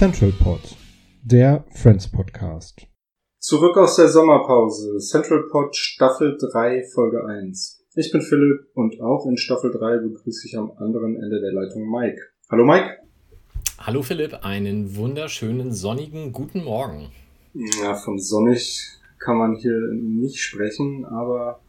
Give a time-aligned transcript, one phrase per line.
[0.00, 0.60] Central Pod,
[1.22, 2.86] der Friends Podcast.
[3.38, 4.96] Zurück aus der Sommerpause.
[4.96, 7.84] Central Pod Staffel 3 Folge 1.
[7.96, 11.90] Ich bin Philipp und auch in Staffel 3 begrüße ich am anderen Ende der Leitung
[11.90, 12.18] Mike.
[12.50, 12.96] Hallo Mike.
[13.78, 17.12] Hallo Philipp, einen wunderschönen sonnigen guten Morgen.
[17.54, 21.60] Ja, von sonnig kann man hier nicht sprechen, aber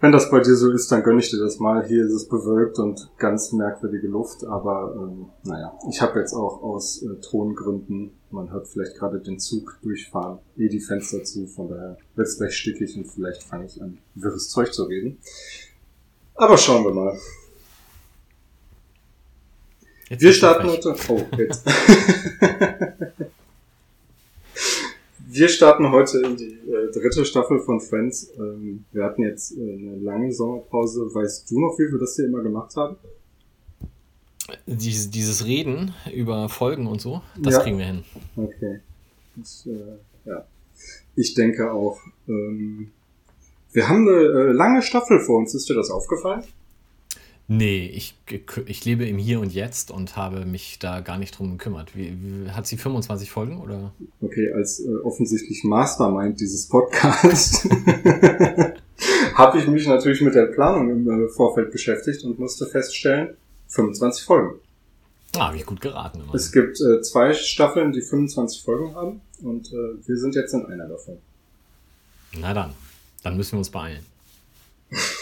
[0.00, 1.86] wenn das bei dir so ist, dann gönne ich dir das mal.
[1.86, 6.62] Hier ist es bewölkt und ganz merkwürdige Luft, aber ähm, naja, ich habe jetzt auch
[6.62, 11.68] aus äh, Tongründen, man hört vielleicht gerade den Zug durchfahren, eh die Fenster zu, von
[11.68, 15.18] daher wird es gleich stickig und vielleicht fange ich an, wirres Zeug zu reden.
[16.34, 17.18] Aber schauen wir mal.
[20.08, 20.96] Jetzt Wir starten heute.
[21.08, 21.64] Oh, jetzt.
[25.32, 28.32] Wir starten heute in die äh, dritte Staffel von Friends.
[28.36, 31.02] Ähm, wir hatten jetzt äh, eine lange Sommerpause.
[31.14, 32.96] Weißt du noch, wie wir das hier immer gemacht haben?
[34.66, 37.60] Dieses, dieses Reden über Folgen und so, das Ja.
[37.62, 38.04] kriegen wir hin.
[38.34, 38.80] Okay.
[39.36, 40.44] Das, äh, ja.
[41.14, 42.00] Ich denke auch.
[42.26, 42.90] Ähm,
[43.72, 45.54] wir haben eine äh, lange Staffel vor uns.
[45.54, 46.42] Ist dir das aufgefallen?
[47.52, 48.14] Nee, ich,
[48.66, 51.96] ich lebe im Hier und Jetzt und habe mich da gar nicht drum gekümmert.
[51.96, 53.92] Wie, wie, hat sie 25 Folgen oder?
[54.20, 57.68] Okay, als äh, offensichtlich Mastermind dieses Podcasts
[59.34, 64.24] habe ich mich natürlich mit der Planung im äh, Vorfeld beschäftigt und musste feststellen, 25
[64.24, 64.60] Folgen.
[65.34, 66.32] Ah, habe ich gut geraten immer.
[66.32, 70.66] Es gibt äh, zwei Staffeln, die 25 Folgen haben und äh, wir sind jetzt in
[70.66, 71.18] einer davon.
[72.38, 72.70] Na dann,
[73.24, 74.06] dann müssen wir uns beeilen.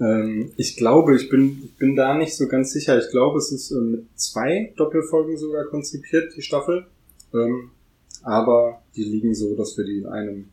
[0.00, 2.98] Ähm, ich glaube, ich bin, ich bin da nicht so ganz sicher.
[2.98, 6.86] Ich glaube, es ist äh, mit zwei Doppelfolgen sogar konzipiert, die Staffel.
[7.32, 7.70] Ähm,
[8.22, 10.48] aber die liegen so, dass wir die in einem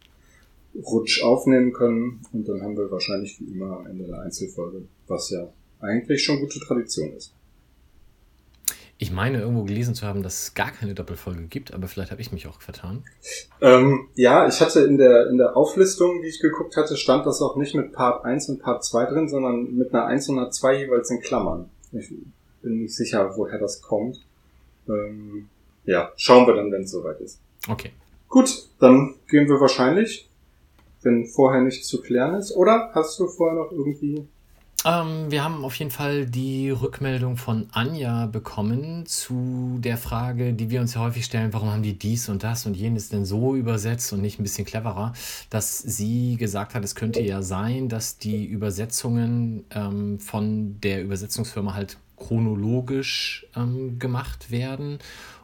[0.76, 5.30] Rutsch aufnehmen können und dann haben wir wahrscheinlich wie immer am Ende eine Einzelfolge, was
[5.32, 7.34] ja eigentlich schon gute Tradition ist.
[9.02, 12.20] Ich meine irgendwo gelesen zu haben, dass es gar keine Doppelfolge gibt, aber vielleicht habe
[12.20, 13.06] ich mich auch vertan.
[13.62, 17.42] Ähm, ja, ich hatte in der, in der Auflistung, die ich geguckt hatte, stand das
[17.42, 20.52] auch nicht mit Part 1 und Part 2 drin, sondern mit einer 1 und einer
[20.52, 21.70] 2 jeweils in Klammern.
[21.94, 22.10] Ich
[22.62, 24.20] bin nicht sicher, woher das kommt.
[24.90, 25.48] Ähm,
[25.86, 27.40] ja, schauen wir dann, wenn es soweit ist.
[27.70, 27.92] Okay.
[28.28, 30.30] Gut, dann gehen wir wahrscheinlich,
[31.04, 32.52] wenn vorher nichts zu klären ist.
[32.54, 34.28] Oder hast du vorher noch irgendwie...
[34.86, 40.70] Ähm, wir haben auf jeden Fall die Rückmeldung von Anja bekommen zu der Frage, die
[40.70, 43.56] wir uns ja häufig stellen, warum haben die dies und das und jenes denn so
[43.56, 45.14] übersetzt und nicht ein bisschen cleverer,
[45.50, 51.74] dass sie gesagt hat, es könnte ja sein, dass die Übersetzungen ähm, von der Übersetzungsfirma
[51.74, 55.00] halt chronologisch ähm, gemacht werden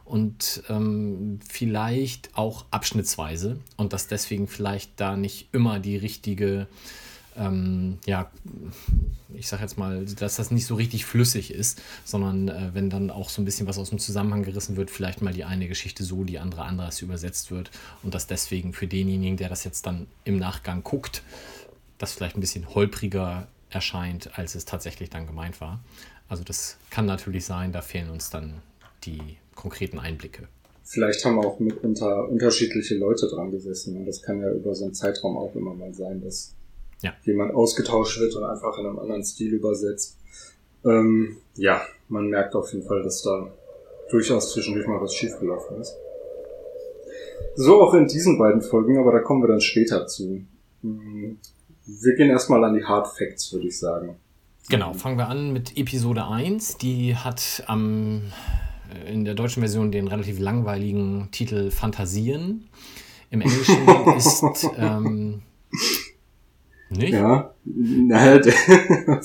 [0.06, 6.68] und ähm, vielleicht auch abschnittsweise und dass deswegen vielleicht da nicht immer die richtige
[7.38, 8.30] ähm, ja,
[9.34, 13.10] ich sag jetzt mal, dass das nicht so richtig flüssig ist, sondern äh, wenn dann
[13.10, 16.04] auch so ein bisschen was aus dem Zusammenhang gerissen wird, vielleicht mal die eine Geschichte
[16.04, 17.70] so, die andere anders übersetzt wird
[18.02, 21.22] und dass deswegen für denjenigen, der das jetzt dann im Nachgang guckt,
[21.98, 25.80] das vielleicht ein bisschen holpriger erscheint, als es tatsächlich dann gemeint war.
[26.28, 28.54] Also das kann natürlich sein, da fehlen uns dann
[29.04, 30.48] die konkreten Einblicke.
[30.84, 33.96] Vielleicht haben auch mitunter unterschiedliche Leute dran gesessen.
[33.96, 36.55] Und das kann ja über so einen Zeitraum auch immer mal sein, dass
[37.02, 37.12] Ja.
[37.24, 40.16] jemand ausgetauscht wird und einfach in einem anderen Stil übersetzt.
[40.84, 43.50] Ähm, ja, man merkt auf jeden Fall, dass da
[44.10, 45.94] durchaus zwischendurch mal was schiefgelaufen ist.
[47.54, 50.42] So auch in diesen beiden Folgen, aber da kommen wir dann später zu.
[50.82, 51.38] Hm,
[51.86, 54.16] Wir gehen erstmal an die Hard Facts, würde ich sagen.
[54.68, 56.78] Genau, fangen wir an mit Episode 1.
[56.78, 58.22] Die hat am,
[58.92, 62.68] äh, in der deutschen Version den relativ langweiligen Titel Fantasien.
[63.30, 63.86] Im Englischen
[64.16, 64.44] ist
[64.76, 65.42] ähm,
[66.90, 67.12] nicht?
[67.12, 68.54] Ja, naja, der,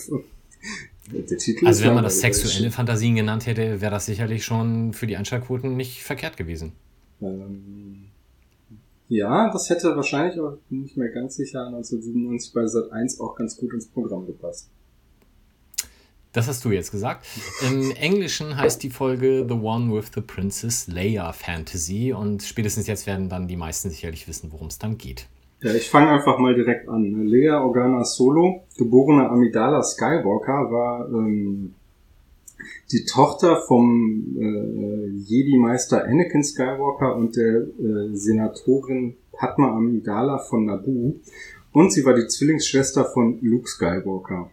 [1.12, 5.08] der Titel Also wenn man das sexuelle Fantasien genannt hätte, wäre das sicherlich schon für
[5.08, 6.74] die Einschaltquoten nicht verkehrt gewesen.
[7.22, 8.06] Ähm,
[9.08, 13.36] ja, das hätte wahrscheinlich auch bin ich mir ganz sicher 1997 bei Sat 1 auch
[13.36, 14.70] ganz gut ins Programm gepasst.
[16.34, 17.26] Das hast du jetzt gesagt.
[17.68, 23.06] Im Englischen heißt die Folge The One with the Princess Leia Fantasy und spätestens jetzt
[23.06, 25.28] werden dann die meisten sicherlich wissen, worum es dann geht.
[25.64, 27.28] Ja, ich fange einfach mal direkt an.
[27.28, 31.76] Leia Organa Solo, geborene Amidala Skywalker, war ähm,
[32.92, 41.20] die Tochter vom äh, Jedi-Meister Anakin Skywalker und der äh, Senatorin Padma Amidala von Naboo.
[41.74, 44.50] Und sie war die Zwillingsschwester von Luke Skywalker.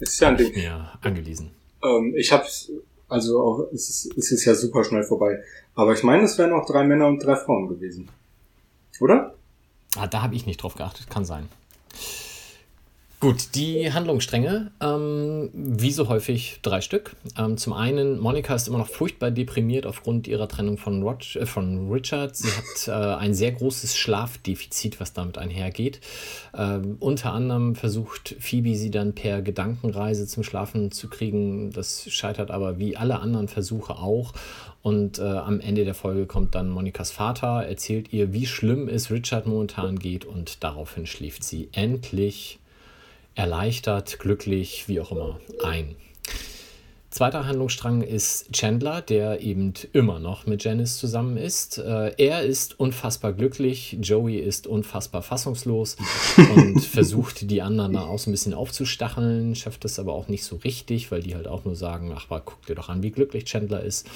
[0.00, 0.52] Ist ja ein Ding.
[0.54, 1.52] Mir angelesen.
[1.86, 2.46] Ähm, ich habe
[3.08, 5.42] also auch, es ist, es ist ja super schnell vorbei.
[5.74, 8.08] Aber ich meine, es wären auch drei Männer und drei Frauen gewesen.
[9.00, 9.34] Oder?
[9.96, 11.48] Ah, da habe ich nicht drauf geachtet, kann sein.
[13.26, 17.16] Gut, die Handlungsstränge, ähm, wie so häufig drei Stück.
[17.36, 21.44] Ähm, zum einen, Monika ist immer noch furchtbar deprimiert aufgrund ihrer Trennung von, Rod äh,
[21.44, 22.36] von Richard.
[22.36, 25.98] Sie hat äh, ein sehr großes Schlafdefizit, was damit einhergeht.
[26.56, 31.72] Ähm, unter anderem versucht Phoebe sie dann per Gedankenreise zum Schlafen zu kriegen.
[31.72, 34.34] Das scheitert aber wie alle anderen Versuche auch.
[34.82, 39.10] Und äh, am Ende der Folge kommt dann Monikas Vater, erzählt ihr, wie schlimm es
[39.10, 42.60] Richard momentan geht und daraufhin schläft sie endlich
[43.36, 45.94] erleichtert, glücklich, wie auch immer ein.
[47.16, 51.78] Zweiter Handlungsstrang ist Chandler, der eben immer noch mit Janice zusammen ist.
[51.78, 55.96] Äh, er ist unfassbar glücklich, Joey ist unfassbar fassungslos
[56.54, 60.44] und versucht die anderen da auch so ein bisschen aufzustacheln, schafft es aber auch nicht
[60.44, 63.12] so richtig, weil die halt auch nur sagen, ach mal, guck dir doch an, wie
[63.12, 64.06] glücklich Chandler ist.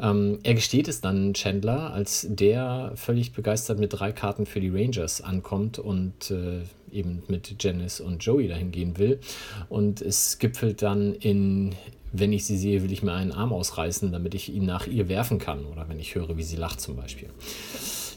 [0.00, 4.70] Ähm, er gesteht es dann Chandler, als der völlig begeistert mit drei Karten für die
[4.70, 9.20] Rangers ankommt und äh, eben mit Janice und Joey dahin gehen will.
[9.68, 11.76] Und es gipfelt dann in
[12.12, 15.08] wenn ich sie sehe, will ich mir einen Arm ausreißen, damit ich ihn nach ihr
[15.08, 15.64] werfen kann.
[15.64, 17.28] Oder wenn ich höre, wie sie lacht zum Beispiel.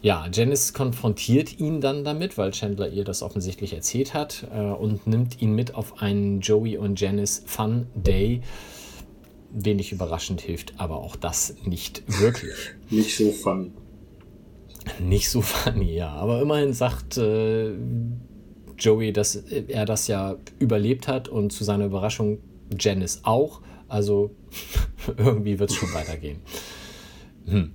[0.02, 5.08] Ja, Janice konfrontiert ihn dann damit, weil Chandler ihr das offensichtlich erzählt hat äh, und
[5.08, 8.42] nimmt ihn mit auf einen Joey und Janice Fun Day.
[9.52, 12.54] Wenig überraschend hilft aber auch das nicht wirklich.
[12.90, 13.72] nicht so funny.
[15.00, 16.10] Nicht so funny, ja.
[16.10, 17.72] Aber immerhin sagt äh,
[18.78, 22.40] Joey, dass er das ja überlebt hat und zu seiner Überraschung
[22.78, 23.62] Janice auch.
[23.94, 24.32] Also
[25.18, 26.40] irgendwie wird es schon weitergehen.
[27.46, 27.74] Hm.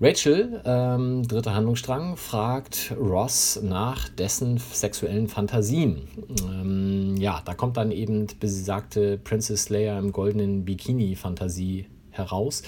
[0.00, 6.02] Rachel, ähm, dritter Handlungsstrang, fragt Ross nach dessen sexuellen Fantasien.
[6.48, 12.62] Ähm, ja, da kommt dann eben besagte Princess Leia im goldenen Bikini-Fantasie heraus.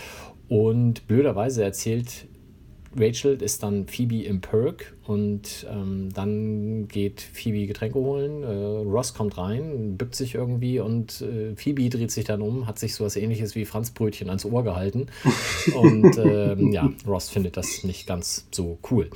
[0.48, 2.26] Und blöderweise erzählt
[2.98, 8.42] Rachel ist dann Phoebe im Perk und ähm, dann geht Phoebe Getränke holen.
[8.42, 12.78] Äh, Ross kommt rein, bückt sich irgendwie und äh, Phoebe dreht sich dann um, hat
[12.78, 15.06] sich sowas ähnliches wie Franzbrötchen ans Ohr gehalten.
[15.74, 19.10] Und ähm, ja, Ross findet das nicht ganz so cool.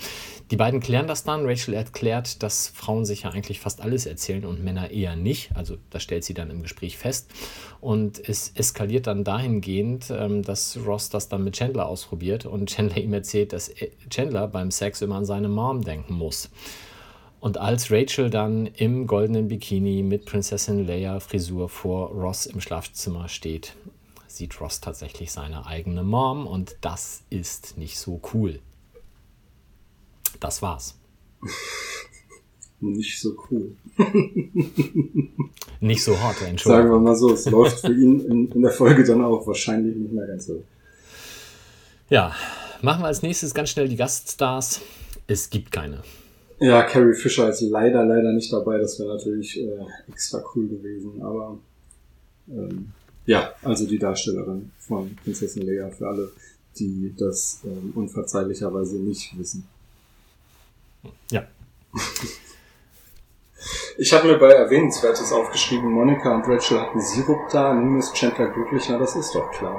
[0.50, 1.46] Die beiden klären das dann.
[1.46, 5.54] Rachel erklärt, dass Frauen sich ja eigentlich fast alles erzählen und Männer eher nicht.
[5.54, 7.30] Also das stellt sie dann im Gespräch fest.
[7.80, 12.98] Und es eskaliert dann dahingehend, ähm, dass Ross das dann mit Chandler ausprobiert und Chandler
[12.98, 13.72] ihm erzählt, dass
[14.10, 16.50] Chandler beim Sex immer an seine Mom denken muss.
[17.38, 23.28] Und als Rachel dann im goldenen Bikini mit Prinzessin Leia Frisur vor Ross im Schlafzimmer
[23.28, 23.76] steht,
[24.26, 28.60] sieht Ross tatsächlich seine eigene Mom und das ist nicht so cool.
[30.38, 30.98] Das war's.
[32.80, 33.76] Nicht so cool.
[35.80, 36.88] Nicht so hart, Entschuldigung.
[36.88, 39.96] Sagen wir mal so, es läuft für ihn in, in der Folge dann auch wahrscheinlich
[39.96, 40.62] nicht mehr ganz so.
[42.08, 42.34] Ja,
[42.82, 44.80] machen wir als nächstes ganz schnell die Gaststars.
[45.26, 46.02] Es gibt keine.
[46.58, 48.78] Ja, Carrie Fisher ist leider, leider nicht dabei.
[48.78, 51.22] Das wäre natürlich äh, extra cool gewesen.
[51.22, 51.58] Aber
[52.48, 52.92] ähm,
[53.26, 56.32] ja, also die Darstellerin von Prinzessin Leia für alle,
[56.78, 59.66] die das ähm, unverzeihlicherweise nicht wissen.
[61.30, 61.46] Ja.
[63.98, 68.48] Ich habe mir bei Erwähnenswertes aufgeschrieben, Monika und Rachel hatten Sirup da, nun ist Chandler
[68.48, 69.78] glücklich, na das ist doch klar.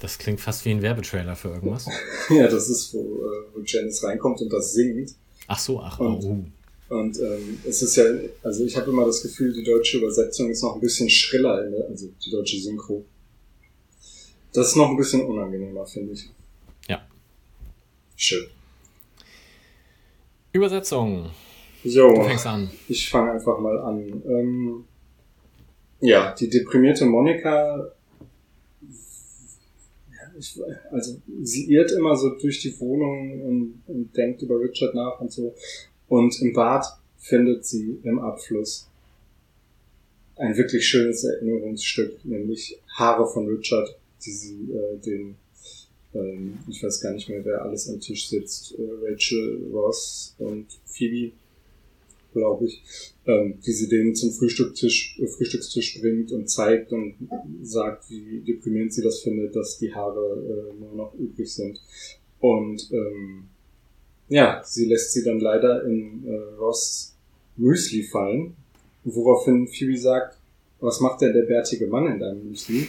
[0.00, 1.86] Das klingt fast wie ein Werbetrailer für irgendwas.
[2.30, 5.16] ja, das ist, wo, äh, wo Janice reinkommt und das singt.
[5.48, 6.44] Ach so, ach, Und- oh.
[6.94, 8.04] Und ähm, es ist ja,
[8.42, 11.72] also ich habe immer das Gefühl, die deutsche Übersetzung ist noch ein bisschen schriller, in
[11.72, 13.04] der, also die deutsche Synchro.
[14.54, 16.30] Das ist noch ein bisschen unangenehmer, finde ich.
[16.88, 17.02] Ja.
[18.16, 18.46] Schön.
[20.52, 21.30] Übersetzung.
[21.84, 22.70] Jo, Du fängst an.
[22.88, 24.22] ich fange einfach mal an.
[24.26, 24.84] Ähm,
[26.00, 27.92] ja, die deprimierte Monika,
[30.38, 30.58] ich,
[30.92, 35.32] also sie irrt immer so durch die Wohnung und, und denkt über Richard nach und
[35.32, 35.54] so.
[36.08, 36.86] Und im Bad
[37.18, 38.88] findet sie im Abfluss
[40.36, 45.36] ein wirklich schönes Erinnerungsstück, nämlich Haare von Richard, die sie äh, den,
[46.18, 50.66] ähm, ich weiß gar nicht mehr, wer alles am Tisch sitzt, äh, Rachel, Ross und
[50.86, 51.32] Phoebe,
[52.32, 52.82] glaube ich,
[53.26, 57.14] ähm, wie sie den zum Frühstückstisch, äh, Frühstückstisch bringt und zeigt und
[57.62, 61.80] sagt, wie deprimierend sie das findet, dass die Haare äh, nur noch übrig sind.
[62.40, 63.44] Und ähm,
[64.28, 67.16] ja, sie lässt sie dann leider in äh, Ross
[67.56, 68.54] Müsli fallen,
[69.04, 70.38] woraufhin Phoebe sagt,
[70.80, 72.86] was macht denn der bärtige Mann in deinem Müsli?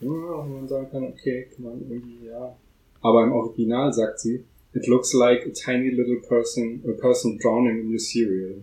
[0.00, 2.56] Ja, und man sagen kann, okay, kann man irgendwie, ja.
[3.02, 7.80] Aber im Original sagt sie, it looks like a tiny little person, a person drowning
[7.80, 8.62] in your cereal.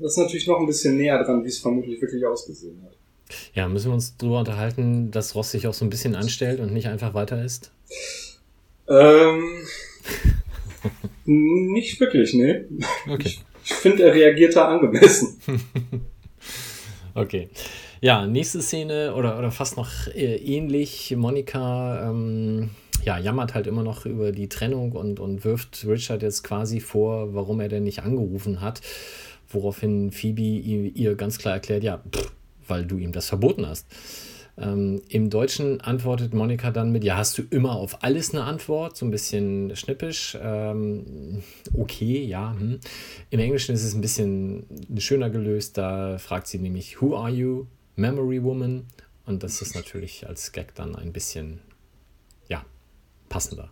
[0.00, 2.96] Das ist natürlich noch ein bisschen näher dran, wie es vermutlich wirklich ausgesehen hat.
[3.54, 6.72] Ja, müssen wir uns darüber unterhalten, dass Ross sich auch so ein bisschen anstellt und
[6.72, 7.72] nicht einfach weiter ist?
[8.88, 9.66] Ähm,
[11.24, 12.66] nicht wirklich, ne?
[13.08, 13.34] Okay.
[13.64, 15.40] Ich finde, er reagiert da angemessen.
[17.14, 17.48] Okay.
[18.00, 21.14] Ja, nächste Szene oder, oder fast noch äh, ähnlich.
[21.16, 22.70] Monika ähm,
[23.04, 27.34] ja, jammert halt immer noch über die Trennung und, und wirft Richard jetzt quasi vor,
[27.34, 28.80] warum er denn nicht angerufen hat.
[29.48, 32.30] Woraufhin Phoebe ihr, ihr ganz klar erklärt, ja, pff,
[32.68, 33.86] weil du ihm das verboten hast.
[34.56, 38.96] Ähm, Im Deutschen antwortet Monika dann mit, ja, hast du immer auf alles eine Antwort?
[38.96, 40.36] So ein bisschen schnippisch.
[40.40, 42.54] Ähm, okay, ja.
[42.58, 42.78] Hm.
[43.30, 44.66] Im Englischen ist es ein bisschen
[44.98, 45.78] schöner gelöst.
[45.78, 47.66] Da fragt sie nämlich, who are you?
[47.98, 48.84] Memory Woman.
[49.26, 51.60] Und das ist natürlich als Gag dann ein bisschen,
[52.48, 52.64] ja,
[53.28, 53.70] passender.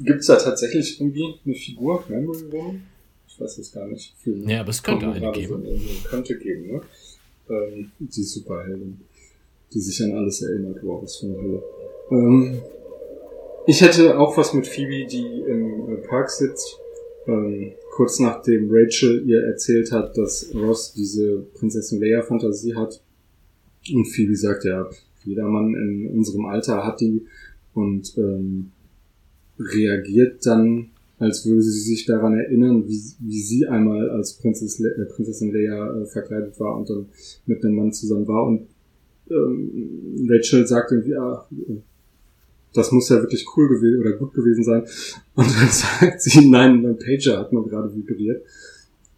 [0.00, 2.82] Gibt es da tatsächlich irgendwie eine Figur, Memory Woman?
[3.28, 4.14] Ich weiß es gar nicht.
[4.18, 5.64] Viel Ja, aber es könnte eine geben.
[5.64, 6.80] So könnte geben, ne?
[7.50, 9.00] Ähm, die Superheldin,
[9.72, 11.62] die sich an alles erinnert, wow, was für eine Hölle.
[12.10, 12.62] Ähm,
[13.66, 16.78] ich hätte auch was mit Phoebe, die im äh, Park sitzt,
[17.26, 23.02] ähm, kurz nachdem Rachel ihr erzählt hat, dass Ross diese Prinzessin Leia-Fantasie hat.
[23.92, 24.88] Und Phoebe sagt, ja,
[25.24, 27.26] jeder Mann in unserem Alter hat die
[27.74, 28.70] und ähm,
[29.58, 34.90] reagiert dann, als würde sie sich daran erinnern, wie, wie sie einmal als Prinzess Le
[34.90, 37.06] äh, Prinzessin Leia äh, verkleidet war und dann
[37.46, 38.46] mit einem Mann zusammen war.
[38.46, 38.66] Und
[39.30, 41.46] ähm, Rachel sagt irgendwie, ah,
[42.74, 44.82] das muss ja wirklich cool gewesen oder gut gewesen sein.
[45.34, 48.44] Und dann sagt sie, nein, mein Pager hat nur gerade vibriert.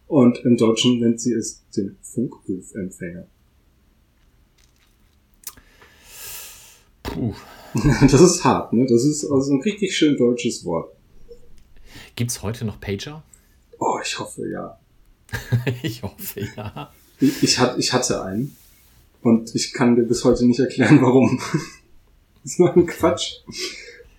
[0.07, 3.27] Und im Deutschen nennt sie es den Funkrufempfänger.
[7.17, 7.33] Puh.
[8.01, 8.85] Das ist hart, ne?
[8.87, 10.95] Das ist also ein richtig schön deutsches Wort.
[12.15, 13.23] Gibt es heute noch Pager?
[13.77, 14.79] Oh, ich hoffe, ja.
[15.83, 16.91] ich hoffe, ja.
[17.19, 18.55] Ich, ich, hat, ich hatte einen.
[19.21, 21.39] Und ich kann dir bis heute nicht erklären, warum.
[22.43, 23.41] das ist nur ein Quatsch.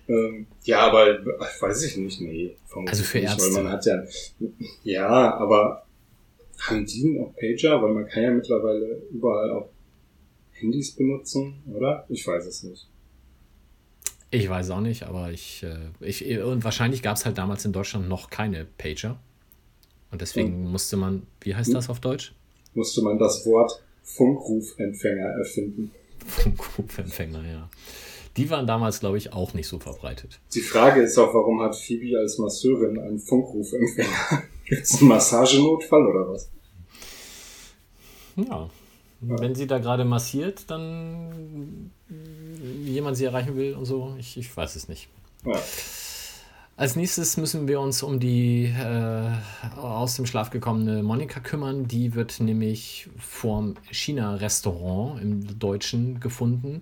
[0.07, 1.19] Ähm, ja, aber
[1.59, 2.55] weiß ich nicht, nee.
[2.85, 3.55] Also für nicht, Ärzte.
[3.55, 4.03] Weil man hat ja,
[4.83, 5.85] ja, aber
[6.59, 7.81] haben die noch Pager?
[7.81, 9.69] Weil man kann ja mittlerweile überall auch
[10.59, 12.05] Handys benutzen, oder?
[12.09, 12.87] Ich weiß es nicht.
[14.31, 17.73] Ich weiß auch nicht, aber ich, äh, ich und wahrscheinlich gab es halt damals in
[17.73, 19.19] Deutschland noch keine Pager.
[20.11, 22.33] Und deswegen musste man, wie heißt das auf Deutsch?
[22.73, 25.91] Musste man das Wort Funkrufempfänger erfinden.
[26.25, 27.69] Funkrufempfänger, ja.
[28.37, 30.39] Die waren damals, glaube ich, auch nicht so verbreitet.
[30.53, 34.43] Die Frage ist auch, warum hat Phoebe als Masseurin einen Funkrufempfänger?
[34.65, 36.49] Gibt es einen Massagenotfall oder was?
[38.35, 38.69] Ja.
[39.21, 41.91] Wenn sie da gerade massiert, dann
[42.83, 45.09] jemand sie erreichen will und so, ich, ich weiß es nicht.
[45.45, 45.59] Ja.
[46.79, 49.31] Als nächstes müssen wir uns um die äh,
[49.77, 51.89] aus dem Schlaf gekommene Monika kümmern.
[51.89, 56.79] Die wird nämlich vorm China-Restaurant im Deutschen gefunden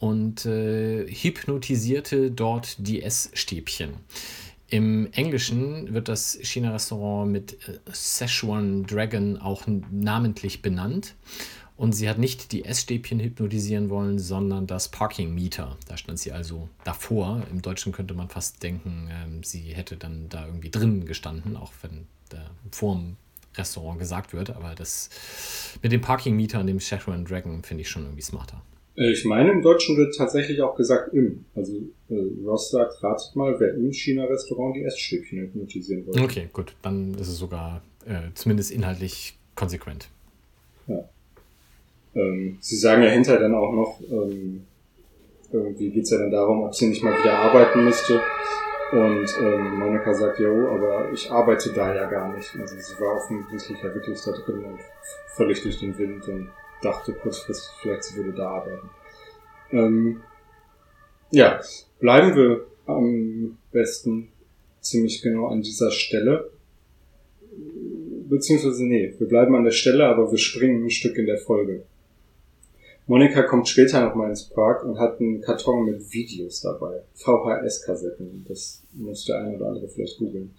[0.00, 3.90] und äh, hypnotisierte dort die Essstäbchen.
[4.70, 11.14] Im Englischen wird das China-Restaurant mit äh, Szechuan Dragon auch namentlich benannt.
[11.78, 15.76] Und sie hat nicht die Essstäbchen hypnotisieren wollen, sondern das Parking Meter.
[15.86, 17.44] Da stand sie also davor.
[17.52, 21.72] Im Deutschen könnte man fast denken, ähm, sie hätte dann da irgendwie drin gestanden, auch
[21.82, 23.16] wenn da vor dem
[23.56, 24.50] Restaurant gesagt wird.
[24.50, 28.60] Aber das mit dem Parking Meter und dem Szechuan Dragon finde ich schon irgendwie smarter.
[28.96, 31.44] Äh, ich meine, im Deutschen wird tatsächlich auch gesagt im.
[31.54, 31.74] Also
[32.10, 36.22] äh, Ross sagt, ratet mal, wer im China-Restaurant die Essstäbchen hypnotisieren wollte.
[36.22, 36.74] Okay, gut.
[36.82, 40.08] Dann ist es sogar äh, zumindest inhaltlich konsequent.
[40.88, 41.08] Ja.
[42.18, 44.64] Ähm, sie sagen ja hinterher dann auch noch, ähm,
[45.52, 48.20] irgendwie geht es ja dann darum, ob sie nicht mal wieder arbeiten müsste.
[48.90, 52.56] Und ähm, Monika sagt, jo, aber ich arbeite da ja gar nicht.
[52.58, 54.80] Also sie war offensichtlich ja wirklich da drin und
[55.36, 56.48] völlig durch den Wind und
[56.82, 58.90] dachte kurzfristig, vielleicht sie würde da arbeiten.
[59.72, 60.20] Ähm,
[61.30, 61.60] ja,
[62.00, 64.28] bleiben wir am besten
[64.80, 66.50] ziemlich genau an dieser Stelle.
[68.28, 71.82] Beziehungsweise, nee, wir bleiben an der Stelle, aber wir springen ein Stück in der Folge.
[73.08, 77.04] Monika kommt später nochmal ins Park und hat einen Karton mit Videos dabei.
[77.14, 78.44] VHS-Kassetten.
[78.46, 80.50] Das muss der eine oder andere vielleicht googeln.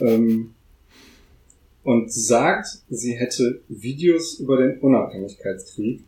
[0.00, 0.54] Ähm,
[1.84, 6.04] und sagt, sie hätte Videos über den Unabhängigkeitskrieg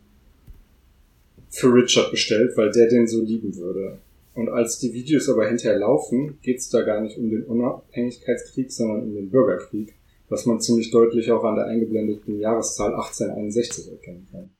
[1.49, 3.97] für Richard bestellt, weil der den so lieben würde.
[4.35, 8.71] Und als die Videos aber hinterher laufen, geht es da gar nicht um den Unabhängigkeitskrieg,
[8.71, 9.95] sondern um den Bürgerkrieg,
[10.29, 14.51] was man ziemlich deutlich auch an der eingeblendeten Jahreszahl 1861 erkennen kann.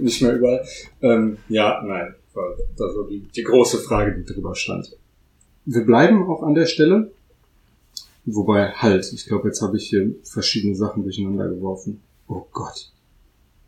[0.01, 0.65] nicht mehr überall.
[1.01, 4.95] Ähm, ja, nein, war das war die, die große Frage, die drüber stand.
[5.65, 7.11] Wir bleiben auch an der Stelle.
[8.29, 12.01] Wobei, halt, ich glaube, jetzt habe ich hier verschiedene Sachen durcheinander geworfen.
[12.27, 12.91] Oh Gott.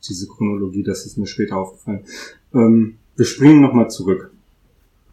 [0.07, 2.05] Diese Chronologie, das ist mir später aufgefallen.
[2.53, 4.31] Ähm, wir springen nochmal zurück.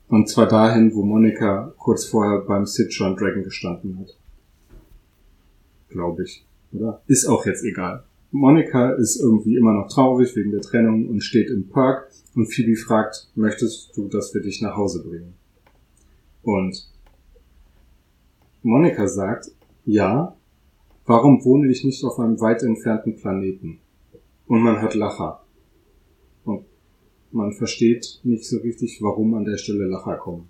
[0.08, 4.16] Und zwar dahin, wo Monika kurz vorher beim Sitchan Dragon gestanden hat.
[5.88, 6.46] Glaube ich.
[6.72, 7.02] Oder?
[7.06, 8.04] Ist auch jetzt egal.
[8.30, 12.76] Monika ist irgendwie immer noch traurig wegen der Trennung und steht im Park und Phoebe
[12.76, 15.34] fragt, möchtest du, dass wir dich nach Hause bringen?
[16.42, 16.88] Und
[18.62, 19.50] Monika sagt,
[19.84, 20.36] ja,
[21.06, 23.78] warum wohne ich nicht auf einem weit entfernten Planeten?
[24.46, 25.45] Und man hört Lacher.
[27.36, 30.48] Man versteht nicht so richtig, warum an der Stelle Lacher kommen.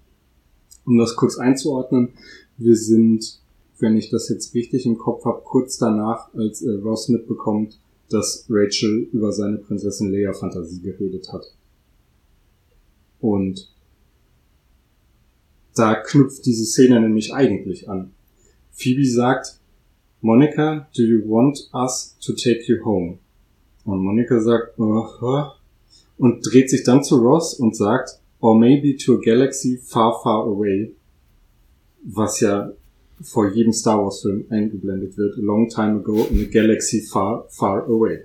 [0.85, 2.11] Um das kurz einzuordnen,
[2.59, 3.41] wir sind,
[3.81, 8.47] wenn ich das jetzt richtig im Kopf habe, kurz danach, als äh, Ross mitbekommt, dass
[8.49, 11.53] Rachel über seine Prinzessin Leia Fantasie geredet hat.
[13.21, 13.75] Und
[15.75, 18.13] da knüpft diese Szene nämlich eigentlich an.
[18.71, 19.59] Phoebe sagt,
[20.21, 23.19] Monica, do you want us to take you home?
[23.85, 25.56] Und Monica sagt, uh?
[26.19, 30.45] Und dreht sich dann zu Ross und sagt, or maybe to a galaxy far, far
[30.47, 30.95] away,
[32.03, 32.73] was ja
[33.23, 37.47] vor jedem Star Wars Film eingeblendet wird, a long time ago in a galaxy far,
[37.49, 38.25] far away.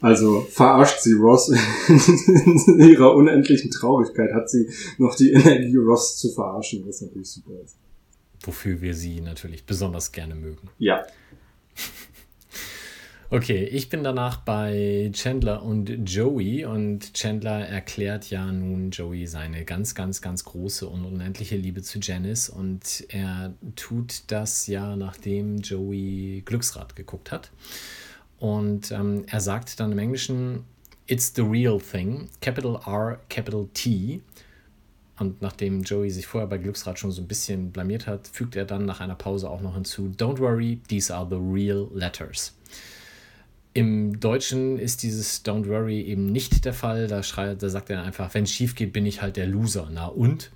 [0.00, 1.48] Also verarscht sie Ross
[1.88, 7.52] in ihrer unendlichen Traurigkeit, hat sie noch die Energie, Ross zu verarschen, was natürlich super
[7.64, 7.76] ist.
[8.42, 10.68] Wofür wir sie natürlich besonders gerne mögen.
[10.78, 11.06] Ja.
[13.34, 19.64] Okay, ich bin danach bei Chandler und Joey und Chandler erklärt ja nun Joey seine
[19.64, 25.58] ganz, ganz, ganz große und unendliche Liebe zu Janice und er tut das ja, nachdem
[25.58, 27.50] Joey Glücksrad geguckt hat.
[28.38, 30.62] Und ähm, er sagt dann im Englischen,
[31.08, 34.22] It's the real thing, Capital R, Capital T.
[35.18, 38.64] Und nachdem Joey sich vorher bei Glücksrad schon so ein bisschen blamiert hat, fügt er
[38.64, 42.54] dann nach einer Pause auch noch hinzu: Don't worry, these are the real letters.
[43.74, 47.08] Im Deutschen ist dieses Don't worry eben nicht der Fall.
[47.08, 49.88] Da, schreit, da sagt er einfach, wenn es schief geht, bin ich halt der Loser.
[49.92, 50.52] Na und?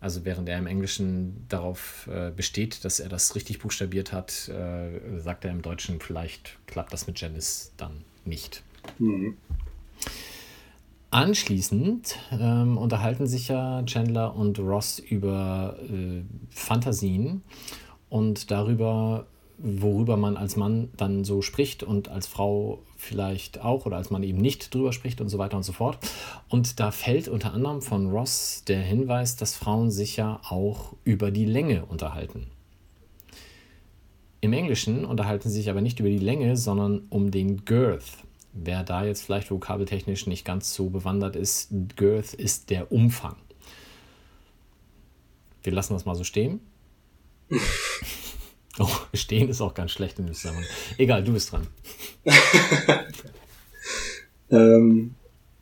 [0.00, 5.18] Also während er im Englischen darauf äh, besteht, dass er das richtig buchstabiert hat, äh,
[5.20, 8.64] sagt er im Deutschen, vielleicht klappt das mit Janice dann nicht.
[8.98, 9.36] Mhm.
[11.10, 17.42] Anschließend ähm, unterhalten sich ja Chandler und Ross über äh, Fantasien
[18.08, 19.26] und darüber,
[19.62, 24.22] worüber man als Mann dann so spricht und als Frau vielleicht auch oder als man
[24.24, 25.98] eben nicht drüber spricht und so weiter und so fort.
[26.48, 31.30] Und da fällt unter anderem von Ross der Hinweis, dass Frauen sich ja auch über
[31.30, 32.48] die Länge unterhalten.
[34.40, 38.24] Im Englischen unterhalten sie sich aber nicht über die Länge, sondern um den Girth.
[38.52, 43.36] Wer da jetzt vielleicht vokabeltechnisch nicht ganz so bewandert ist, Girth ist der Umfang.
[45.62, 46.58] Wir lassen das mal so stehen.
[48.78, 50.66] oh, stehen ist auch ganz schlecht dem Zusammenhang.
[50.98, 51.66] Egal, du bist dran.
[54.50, 55.14] ähm,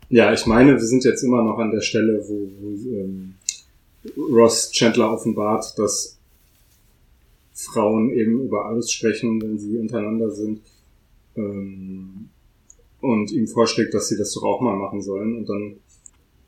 [0.09, 3.35] ja, ich meine, wir sind jetzt immer noch an der Stelle, wo, wo ähm,
[4.17, 6.19] Ross Chandler offenbart, dass
[7.55, 10.61] Frauen eben über alles sprechen, wenn sie untereinander sind.
[11.37, 12.31] Ähm,
[13.01, 15.39] und ihm vorschlägt, dass sie das doch auch mal machen sollen.
[15.39, 15.77] Und dann,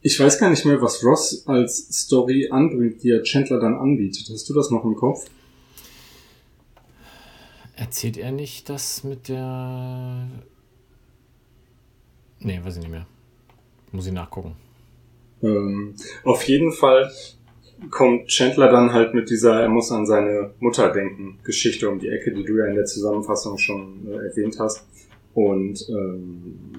[0.03, 4.29] ich weiß gar nicht mehr, was Ross als Story anbringt, die er Chandler dann anbietet.
[4.31, 5.27] Hast du das noch im Kopf?
[7.83, 10.29] Erzählt er nicht das mit der.
[12.39, 13.09] Nee, weiß ich nicht mehr.
[13.91, 14.55] Muss ich nachgucken.
[15.43, 17.11] Ähm, auf jeden Fall
[17.91, 22.09] kommt Chandler dann halt mit dieser, er muss an seine Mutter denken, Geschichte um die
[22.09, 24.87] Ecke, die du ja in der Zusammenfassung schon äh, erwähnt hast.
[25.35, 26.71] Und ähm,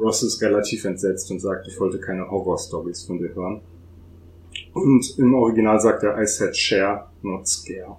[0.00, 3.60] Ross ist relativ entsetzt und sagt, ich wollte keine Horror-Stories von dir hören.
[4.72, 7.98] Und im Original sagt er, I said share, not scare.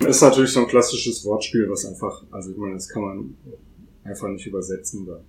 [0.00, 3.34] Ist natürlich so ein klassisches Wortspiel, was einfach, also ich meine, das kann man
[4.04, 5.06] einfach nicht übersetzen.
[5.06, 5.20] Da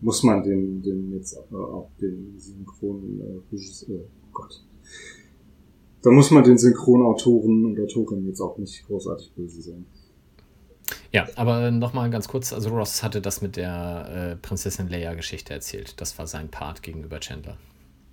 [0.00, 4.62] muss man den, den jetzt auch den synchronen äh, Regisseur, oh Gott.
[6.02, 9.84] Da muss man den Synchronautoren und Autorinnen jetzt auch nicht großartig böse sein.
[11.12, 16.00] Ja, aber nochmal ganz kurz, also Ross hatte das mit der äh, Prinzessin Leia-Geschichte erzählt.
[16.00, 17.56] Das war sein Part gegenüber Chandler.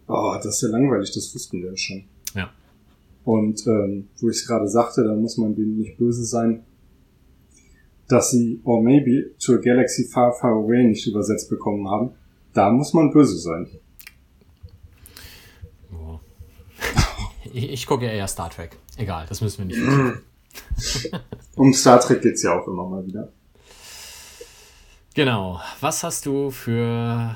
[0.07, 2.05] Oh, das ist ja langweilig, das wussten wir ja schon.
[2.33, 2.51] Ja.
[3.25, 6.63] Und ähm, wo ich es gerade sagte, da muss man denen nicht böse sein,
[8.07, 12.11] dass sie Or Maybe to a Galaxy Far Far Away nicht übersetzt bekommen haben.
[12.53, 13.67] Da muss man böse sein.
[15.91, 16.19] Oh.
[17.51, 18.77] ich, ich gucke ja eher Star Trek.
[18.95, 20.21] Egal, das müssen wir nicht.
[21.55, 23.33] um Star Trek geht's ja auch immer mal wieder.
[25.15, 25.59] Genau.
[25.81, 27.35] Was hast du für.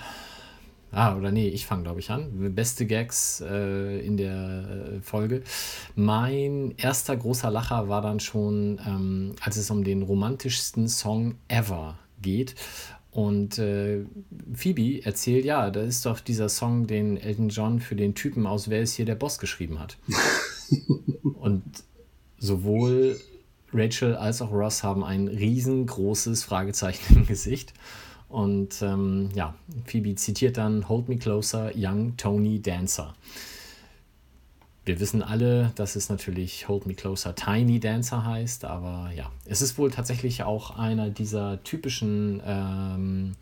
[0.92, 2.54] Ah, oder nee, ich fange, glaube ich, an.
[2.56, 5.44] Beste Gags äh, in der äh, Folge.
[5.96, 12.00] Mein erster großer Lacher war dann schon, ähm, als es um den romantischsten Song ever
[12.22, 12.56] geht.
[13.12, 14.06] Und äh,
[14.54, 18.70] Phoebe erzählt, ja, da ist doch dieser Song, den Elton John für den Typen aus
[18.70, 19.98] Wer ist hier der Boss geschrieben hat.
[21.40, 21.64] Und
[22.38, 23.20] sowohl
[23.74, 27.74] Rachel als auch Ross haben ein riesengroßes Fragezeichen im Gesicht.
[28.30, 33.16] Und ähm, ja, Phoebe zitiert dann Hold me closer, young Tony Dancer.
[34.86, 39.62] Wir wissen alle, dass es natürlich Hold Me Closer Tiny Dancer heißt, aber ja, es
[39.62, 43.36] ist wohl tatsächlich auch einer dieser typischen ähm,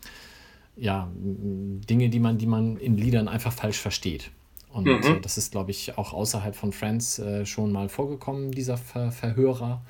[0.75, 4.31] ja, Dinge, die man, die man in Liedern einfach falsch versteht.
[4.73, 5.01] Und mhm.
[5.03, 9.13] äh, das ist, glaube ich, auch außerhalb von Friends äh, schon mal vorgekommen, dieser Ver
[9.13, 9.81] Verhörer.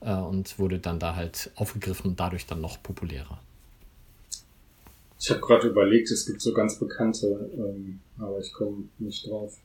[0.00, 3.38] Äh, und wurde dann da halt aufgegriffen und dadurch dann noch populärer.
[5.22, 9.56] Ich habe gerade überlegt, es gibt so ganz bekannte, ähm, aber ich komme nicht drauf.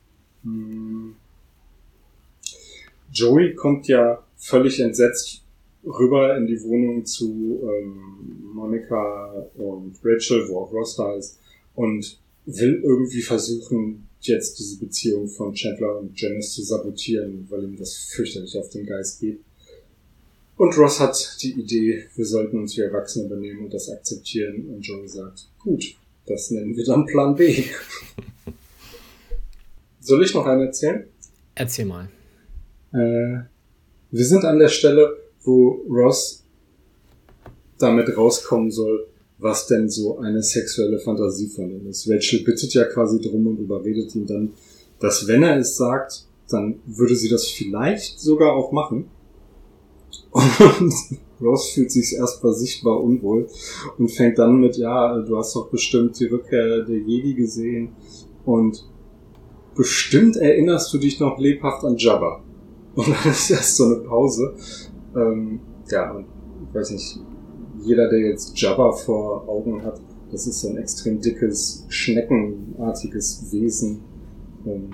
[0.44, 1.16] Hm.
[3.12, 5.42] Joey kommt ja völlig entsetzt
[5.84, 11.40] rüber in die Wohnung zu ähm, Monika und Rachel, wo auch Ross da ist,
[11.74, 17.76] und will irgendwie versuchen, jetzt diese Beziehung von Chandler und Janice zu sabotieren, weil ihm
[17.76, 19.40] das fürchterlich auf den Geist geht.
[20.58, 24.66] Und Ross hat die Idee, wir sollten uns wie Erwachsene benehmen und das akzeptieren.
[24.68, 25.94] Und Joey sagt, gut,
[26.26, 27.64] das nennen wir dann Plan B.
[30.00, 31.06] Soll ich noch einen erzählen?
[31.54, 32.08] Erzähl mal.
[32.92, 33.44] Äh,
[34.10, 36.42] wir sind an der Stelle, wo Ross
[37.78, 39.06] damit rauskommen soll,
[39.38, 42.10] was denn so eine sexuelle Fantasie von ihm ist.
[42.10, 44.54] Rachel bittet ja quasi drum und überredet ihn dann,
[44.98, 49.08] dass wenn er es sagt, dann würde sie das vielleicht sogar auch machen.
[50.30, 50.94] Und
[51.40, 53.48] Ross fühlt sich erstmal sichtbar unwohl
[53.96, 57.90] und fängt dann mit, ja, du hast doch bestimmt die Rückkehr der Jedi gesehen
[58.44, 58.88] Und
[59.74, 62.42] bestimmt erinnerst du dich noch lebhaft an Jabba.
[62.94, 64.54] Und dann ist erst so eine Pause.
[65.14, 67.20] Ähm, ja, ich weiß nicht,
[67.84, 70.00] jeder, der jetzt Jabba vor Augen hat,
[70.32, 74.00] das ist so ein extrem dickes, schneckenartiges Wesen.
[74.66, 74.90] Ähm,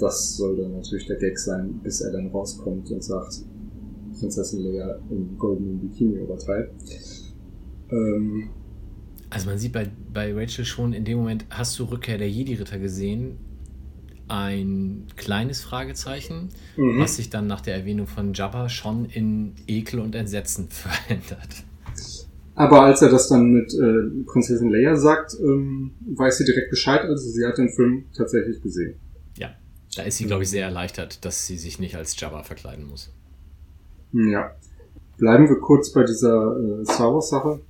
[0.00, 3.44] das soll dann natürlich der Gag sein, bis er dann rauskommt und sagt,
[4.18, 6.72] Prinzessin Leia im goldenen Bikini übertreibt.
[7.90, 8.50] Ähm,
[9.30, 12.78] Also man sieht bei, bei Rachel schon in dem Moment, hast du Rückkehr der Jedi-Ritter
[12.78, 13.36] gesehen?
[14.28, 17.00] Ein kleines Fragezeichen, Mhm.
[17.00, 21.64] was sich dann nach der Erwähnung von Jabba schon in Ekel und Entsetzen verändert.
[22.54, 27.00] Aber als er das dann mit äh, Prinzessin Leia sagt, ähm, weiß sie direkt Bescheid,
[27.02, 28.94] also sie hat den Film tatsächlich gesehen.
[29.36, 29.50] Ja,
[29.96, 33.12] da ist sie, glaube ich, sehr erleichtert, dass sie sich nicht als Jabba verkleiden muss.
[34.14, 34.50] Hm, Ja.
[35.18, 37.60] Bleiben wir kurz bei dieser äh, Star Wars Sache.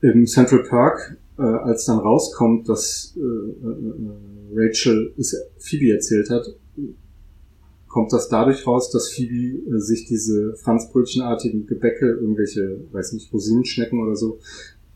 [0.00, 6.30] Im Central Park, äh, als dann rauskommt, dass äh, äh, äh, Rachel es Phoebe erzählt
[6.30, 6.46] hat,
[7.88, 14.00] kommt das dadurch raus, dass Phoebe äh, sich diese Franzbrötchenartigen Gebäcke, irgendwelche, weiß nicht, Rosinenschnecken
[14.00, 14.38] oder so,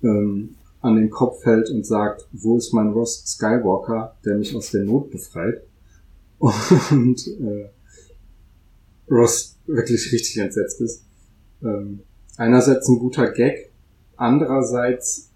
[0.02, 4.70] ähm, an den Kopf hält und sagt, wo ist mein Ross Skywalker, der mich aus
[4.70, 5.62] der Not befreit?
[6.90, 7.70] Und äh,
[9.10, 11.04] Ross wirklich richtig entsetzt ist.
[11.62, 12.00] Ähm,
[12.36, 13.70] einerseits ein guter Gag,
[14.16, 15.30] andererseits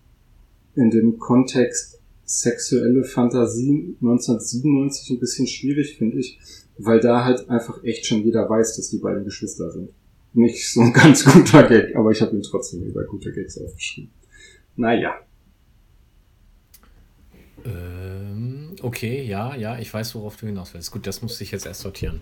[0.74, 6.38] in dem Kontext sexuelle Fantasien 1997 ein bisschen schwierig, finde ich,
[6.76, 9.90] weil da halt einfach echt schon jeder weiß, dass die beiden Geschwister sind.
[10.34, 14.10] Nicht so ein ganz guter Gag, aber ich habe ihn trotzdem über gute Gags aufgeschrieben.
[14.76, 15.14] Naja.
[17.64, 20.90] Ähm, okay, ja, ja, ich weiß, worauf du hinaus willst.
[20.90, 22.20] Gut, das musste ich jetzt erst sortieren.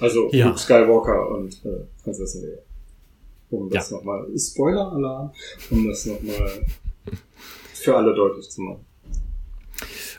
[0.00, 0.46] Also Ja.
[0.48, 2.58] Luke Skywalker und äh, Prinzessin Leia.
[3.50, 3.96] Um das Ja.
[3.96, 5.30] nochmal, Spoiler-Alarm,
[5.70, 6.50] um das nochmal
[7.74, 8.84] für alle deutlich zu machen.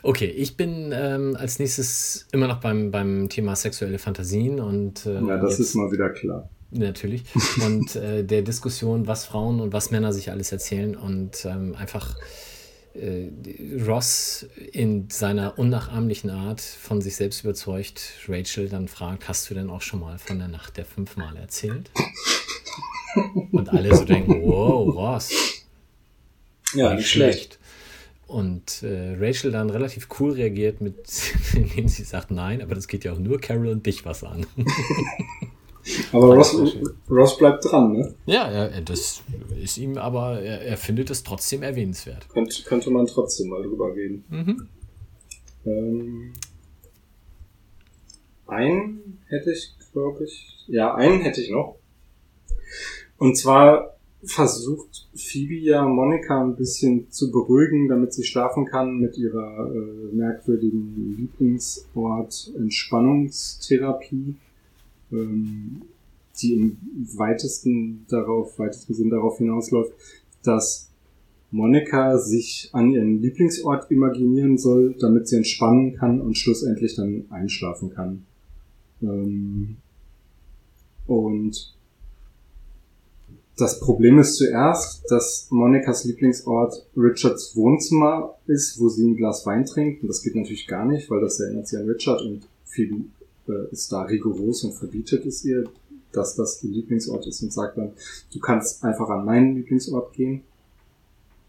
[0.02, 5.20] Okay, ich bin ähm, als nächstes immer noch beim, beim Thema sexuelle Fantasien und äh,
[5.20, 6.48] Ja, das ist mal wieder klar.
[6.70, 7.24] Natürlich.
[7.64, 12.14] Und äh, der Diskussion, was Frauen und was Männer sich alles erzählen und ähm, einfach
[13.86, 19.70] Ross in seiner unnachahmlichen Art von sich selbst überzeugt, Rachel dann fragt, hast du denn
[19.70, 21.90] auch schon mal von der Nacht der fünfmal erzählt?
[23.52, 25.32] Und alle so denken, wow, Ross,
[26.74, 27.58] Ja, nicht schlecht.
[28.26, 30.96] Und äh, Rachel dann relativ cool reagiert, mit,
[31.54, 34.46] indem sie sagt, nein, aber das geht ja auch nur Carol und dich was an.
[36.12, 36.56] Aber Ross.
[37.10, 38.14] Ross bleibt dran, ne?
[38.26, 39.22] Ja, er, das
[39.62, 42.28] ist ihm aber, er, er findet es trotzdem erwähnenswert.
[42.28, 44.24] Könnte, könnte man trotzdem mal drüber reden.
[44.28, 44.68] Mhm.
[45.66, 46.32] Ähm,
[48.46, 50.64] einen hätte ich, glaube ich.
[50.66, 51.76] Ja, einen hätte ich noch.
[53.18, 59.16] Und zwar versucht Phoebe ja Monika ein bisschen zu beruhigen, damit sie schlafen kann mit
[59.16, 64.36] ihrer äh, merkwürdigen Lieblingsort Entspannungstherapie,
[65.12, 65.82] ähm,
[66.40, 66.78] die im
[67.16, 69.92] weitesten darauf, weitesten Sinn darauf hinausläuft,
[70.42, 70.90] dass
[71.50, 77.90] Monika sich an ihren Lieblingsort imaginieren soll, damit sie entspannen kann und schlussendlich dann einschlafen
[77.90, 78.26] kann.
[79.02, 79.76] Ähm,
[81.06, 81.74] und
[83.56, 89.64] das Problem ist zuerst, dass Monikas Lieblingsort Richards Wohnzimmer ist, wo sie ein Glas Wein
[89.64, 90.02] trinkt.
[90.02, 93.06] Und das geht natürlich gar nicht, weil das erinnert sie an Richard und Phoebe
[93.48, 95.64] äh, ist da rigoros und verbietet es ihr,
[96.12, 97.92] dass das ihr Lieblingsort ist und sagt dann,
[98.32, 100.42] du kannst einfach an meinen Lieblingsort gehen.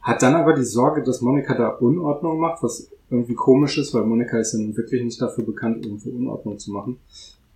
[0.01, 4.05] Hat dann aber die Sorge, dass Monika da Unordnung macht, was irgendwie komisch ist, weil
[4.05, 6.97] Monika ist ja nun wirklich nicht dafür bekannt, irgendwo Unordnung zu machen.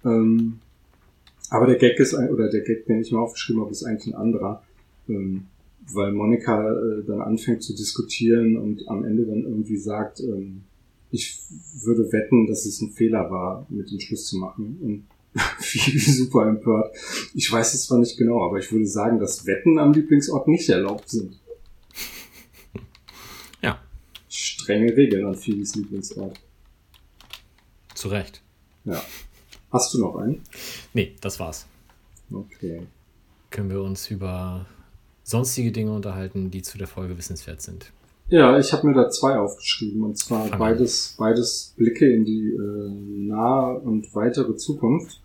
[0.03, 0.59] Ähm,
[1.49, 4.19] aber der Gag ist, oder der Gag, den ich mir aufgeschrieben habe, ist eigentlich ein
[4.19, 4.63] anderer.
[5.07, 5.45] Ähm,
[5.91, 10.63] weil Monika äh, dann anfängt zu diskutieren und am Ende dann irgendwie sagt, ähm,
[11.13, 11.39] ich
[11.75, 14.79] würde wetten, dass es ein Fehler war, mit dem Schluss zu machen.
[14.81, 15.07] Und
[15.59, 16.95] Phoebe super empört.
[17.35, 20.67] Ich weiß es zwar nicht genau, aber ich würde sagen, dass Wetten am Lieblingsort nicht
[20.69, 21.39] erlaubt sind.
[23.61, 23.79] Ja,
[24.27, 26.39] Strenge Regeln an Phoebes Lieblingsort.
[27.93, 28.41] zu Recht.
[28.85, 29.01] Ja.
[29.71, 30.41] Hast du noch einen?
[30.93, 31.67] Nee, das war's.
[32.31, 32.87] Okay.
[33.51, 34.65] Können wir uns über
[35.23, 37.91] sonstige Dinge unterhalten, die zu der Folge wissenswert sind.
[38.29, 40.57] Ja, ich habe mir da zwei aufgeschrieben und zwar an.
[40.57, 45.21] beides, beides Blicke in die äh, nahe und weitere Zukunft.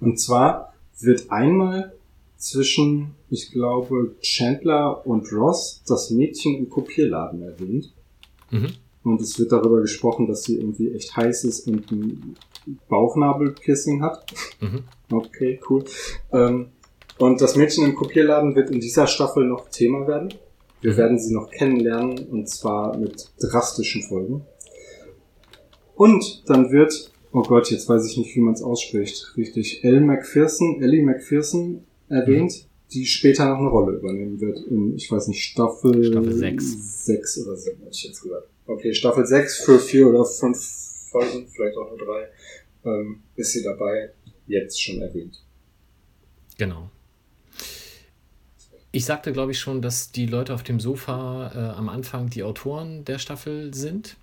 [0.00, 1.92] Und zwar wird einmal
[2.36, 7.92] zwischen, ich glaube, Chandler und Ross das Mädchen im Kopierladen erwähnt.
[8.50, 8.72] Mhm.
[9.02, 12.36] Und es wird darüber gesprochen, dass sie irgendwie echt heiß ist und ein
[12.88, 14.26] Bauchnabelpiercing hat.
[14.60, 14.84] Mhm.
[15.12, 15.82] Okay, cool.
[16.30, 16.68] Ähm,
[17.18, 20.32] und das Mädchen im Kopierladen wird in dieser Staffel noch Thema werden.
[20.80, 24.46] Wir werden sie noch kennenlernen und zwar mit drastischen Folgen.
[25.94, 30.00] Und dann wird, oh Gott, jetzt weiß ich nicht, wie man es ausspricht, richtig, Elle
[30.00, 35.42] McPherson, Ellie McPherson erwähnt, die später noch eine Rolle übernehmen wird in, ich weiß nicht,
[35.44, 37.04] Staffel, Staffel sechs.
[37.04, 38.48] 6 oder 7, hätte ich jetzt gesagt.
[38.66, 40.58] Okay, Staffel 6 für vier oder fünf
[41.10, 42.28] Folgen, vielleicht auch nur drei,
[42.84, 44.10] ähm, ist sie dabei,
[44.46, 45.44] jetzt schon erwähnt.
[46.56, 46.90] Genau.
[48.92, 52.42] Ich sagte, glaube ich, schon, dass die Leute auf dem Sofa äh, am Anfang die
[52.42, 54.16] Autoren der Staffel sind.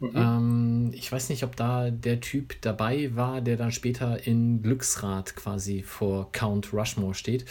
[0.00, 0.12] Mhm.
[0.14, 5.36] Ähm, ich weiß nicht, ob da der Typ dabei war, der dann später in Glücksrad
[5.36, 7.44] quasi vor Count Rushmore steht.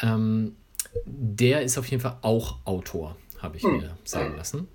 [0.00, 0.54] Ähm,
[1.04, 4.68] der ist auf jeden Fall auch Autor, habe ich mir sagen lassen.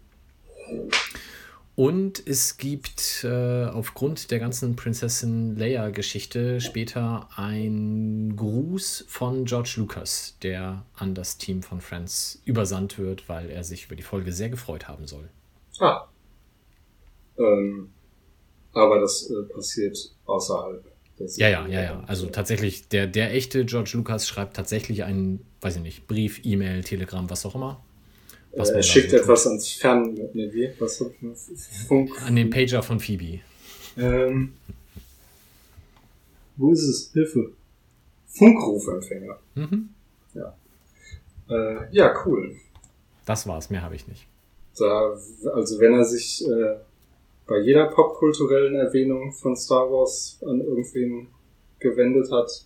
[1.77, 10.37] Und es gibt äh, aufgrund der ganzen Prinzessin Leia-Geschichte später ein Gruß von George Lucas,
[10.41, 14.49] der an das Team von Friends übersandt wird, weil er sich über die Folge sehr
[14.49, 15.29] gefreut haben soll.
[15.79, 16.07] Ah.
[17.37, 17.91] Ähm,
[18.73, 20.83] aber das äh, passiert außerhalb
[21.19, 21.37] des.
[21.37, 22.03] Ja, ja, ja, ja.
[22.07, 26.83] Also tatsächlich, der, der echte George Lucas schreibt tatsächlich einen, weiß ich nicht, Brief, E-Mail,
[26.83, 27.83] Telegramm, was auch immer.
[28.55, 29.23] Was Äh, er schickt so tut.
[29.25, 30.69] etwas ans Fern, ne, wie?
[30.79, 31.03] Was?
[31.87, 32.11] Funk.
[32.25, 33.39] An den Pager von Phoebe.
[33.97, 34.53] Ähm,
[36.55, 37.11] wo ist es?
[37.13, 37.51] Hilfe.
[38.27, 39.39] Funkrufempfänger.
[39.55, 39.89] Mhm.
[41.49, 42.55] Äh, ja, cool.
[43.25, 44.27] Das war's, mehr habe ich nicht.
[44.77, 45.17] Da,
[45.53, 46.75] also wenn er sich äh,
[47.47, 51.27] bei jeder popkulturellen Erwähnung von Star Wars an irgendwen
[51.79, 52.65] gewendet hat,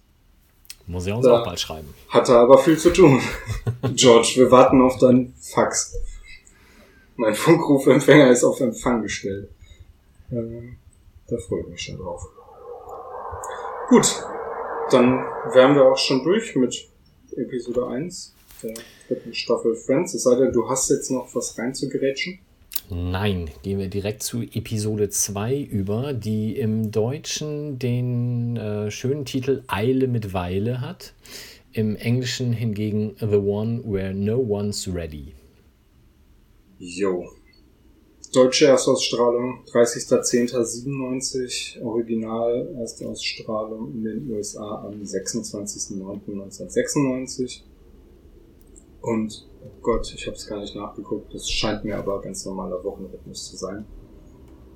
[0.88, 1.42] Muss er uns Da.
[1.42, 1.94] auch bald schreiben.
[2.10, 3.22] hat er aber viel zu tun.
[3.96, 5.96] George, wir warten auf deinen Fax.
[7.16, 9.50] Mein Funkrufempfänger ist auf Empfang gestellt.
[10.32, 10.78] Ähm,
[11.28, 12.26] da freue ich mich schon drauf.
[13.90, 14.24] Gut,
[14.92, 15.20] dann
[15.54, 16.88] wären wir auch schon durch mit
[17.36, 18.74] Episode 1 der
[19.08, 20.14] dritten Staffel Friends.
[20.14, 22.40] Es sei denn, du hast jetzt noch was reinzugrätschen.
[22.94, 29.64] Nein, gehen wir direkt zu Episode 2 über, die im Deutschen den äh, schönen Titel
[29.68, 31.14] Eile mit Weile hat.
[31.72, 35.34] Im Englischen hingegen The One Where No One's Ready.
[36.80, 37.30] Jo.
[38.34, 47.62] Deutsche Erstausstrahlung 30.10.97, Original Erstausstrahlung in den USA am 26.09.1996.
[49.02, 52.84] Und, oh Gott, ich habe es gar nicht nachgeguckt, das scheint mir aber ganz normaler
[52.84, 53.86] Wochenrhythmus zu sein.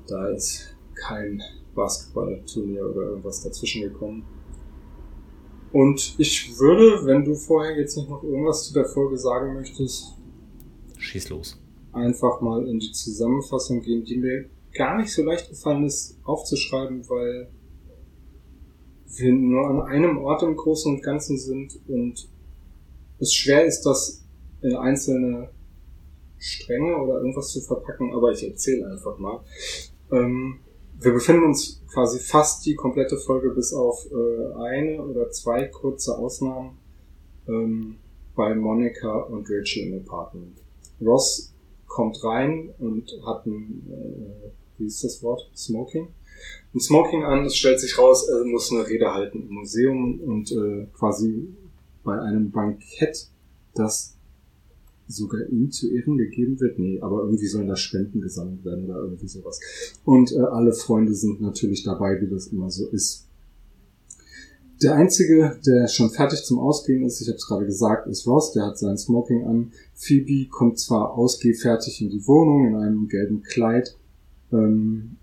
[0.07, 1.41] Da ist kein
[1.75, 4.25] Basketballturnier oder irgendwas dazwischen gekommen.
[5.71, 10.15] Und ich würde, wenn du vorher jetzt nicht noch irgendwas zu der Folge sagen möchtest,
[10.97, 11.61] Schieß los.
[11.91, 17.07] einfach mal in die Zusammenfassung gehen, die mir gar nicht so leicht gefallen ist aufzuschreiben,
[17.09, 17.49] weil
[19.17, 22.29] wir nur an einem Ort im Großen und Ganzen sind und
[23.19, 24.23] es schwer ist, das
[24.61, 25.49] in einzelne
[26.37, 29.43] Stränge oder irgendwas zu verpacken, aber ich erzähle einfach mal.
[30.11, 30.59] Ähm,
[30.99, 36.17] wir befinden uns quasi fast die komplette Folge bis auf äh, eine oder zwei kurze
[36.17, 36.77] Ausnahmen
[37.47, 37.97] ähm,
[38.35, 40.61] bei Monica und Rachel im Apartment.
[41.01, 41.53] Ross
[41.87, 45.49] kommt rein und hat ein, äh, wie ist das Wort?
[45.55, 46.09] Smoking?
[46.73, 50.51] Ein Smoking an, es stellt sich raus, er muss eine Rede halten im Museum und
[50.51, 51.47] äh, quasi
[52.05, 53.27] bei einem Bankett,
[53.73, 54.15] das
[55.07, 56.79] sogar ihm zu Ehren gegeben wird.
[56.79, 59.59] Nee, aber irgendwie sollen da Spenden gesammelt werden oder irgendwie sowas.
[60.03, 63.25] Und äh, alle Freunde sind natürlich dabei, wie das immer so ist.
[64.81, 68.51] Der Einzige, der schon fertig zum Ausgehen ist, ich habe es gerade gesagt, ist Ross,
[68.51, 69.71] der hat sein Smoking an.
[69.93, 73.95] Phoebe kommt zwar ausgehfertig in die Wohnung in einem gelben Kleid,
[74.51, 75.15] ähm,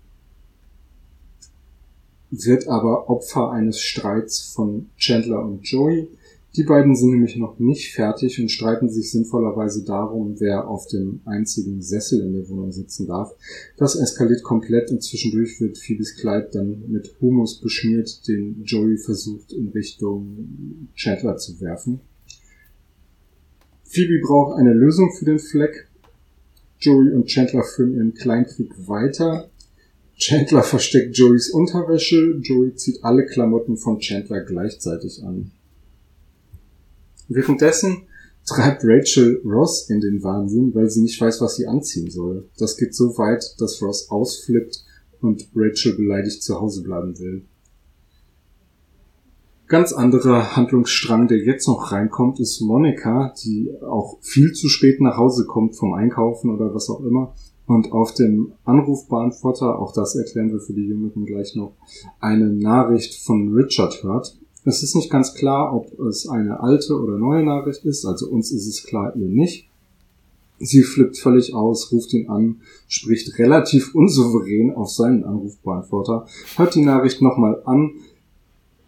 [2.31, 6.09] wird aber Opfer eines Streits von Chandler und Joey.
[6.55, 11.21] Die beiden sind nämlich noch nicht fertig und streiten sich sinnvollerweise darum, wer auf dem
[11.25, 13.33] einzigen Sessel in der Wohnung sitzen darf.
[13.77, 19.51] Das eskaliert komplett und zwischendurch wird Phoebes Kleid dann mit Humus beschmiert, den Joey versucht
[19.51, 22.01] in Richtung Chandler zu werfen.
[23.85, 25.87] Phoebe braucht eine Lösung für den Fleck.
[26.79, 29.49] Joey und Chandler führen ihren Kleinkrieg weiter.
[30.17, 32.37] Chandler versteckt Joeys Unterwäsche.
[32.43, 35.51] Joey zieht alle Klamotten von Chandler gleichzeitig an.
[37.27, 38.03] Währenddessen
[38.45, 42.49] treibt Rachel Ross in den Wahnsinn, weil sie nicht weiß, was sie anziehen soll.
[42.57, 44.83] Das geht so weit, dass Ross ausflippt
[45.21, 47.45] und Rachel beleidigt zu Hause bleiben will.
[49.67, 55.17] Ganz anderer Handlungsstrang, der jetzt noch reinkommt, ist Monika, die auch viel zu spät nach
[55.17, 57.33] Hause kommt vom Einkaufen oder was auch immer
[57.65, 61.75] und auf dem Anrufbeantworter, auch das erklären wir für die Jüngeren gleich noch,
[62.19, 64.37] eine Nachricht von Richard hört.
[64.65, 68.51] Es ist nicht ganz klar, ob es eine alte oder neue Nachricht ist, also uns
[68.51, 69.69] ist es klar, ihr nicht.
[70.59, 76.85] Sie flippt völlig aus, ruft ihn an, spricht relativ unsouverän auf seinen Anrufbeantworter, hört die
[76.85, 77.91] Nachricht nochmal an,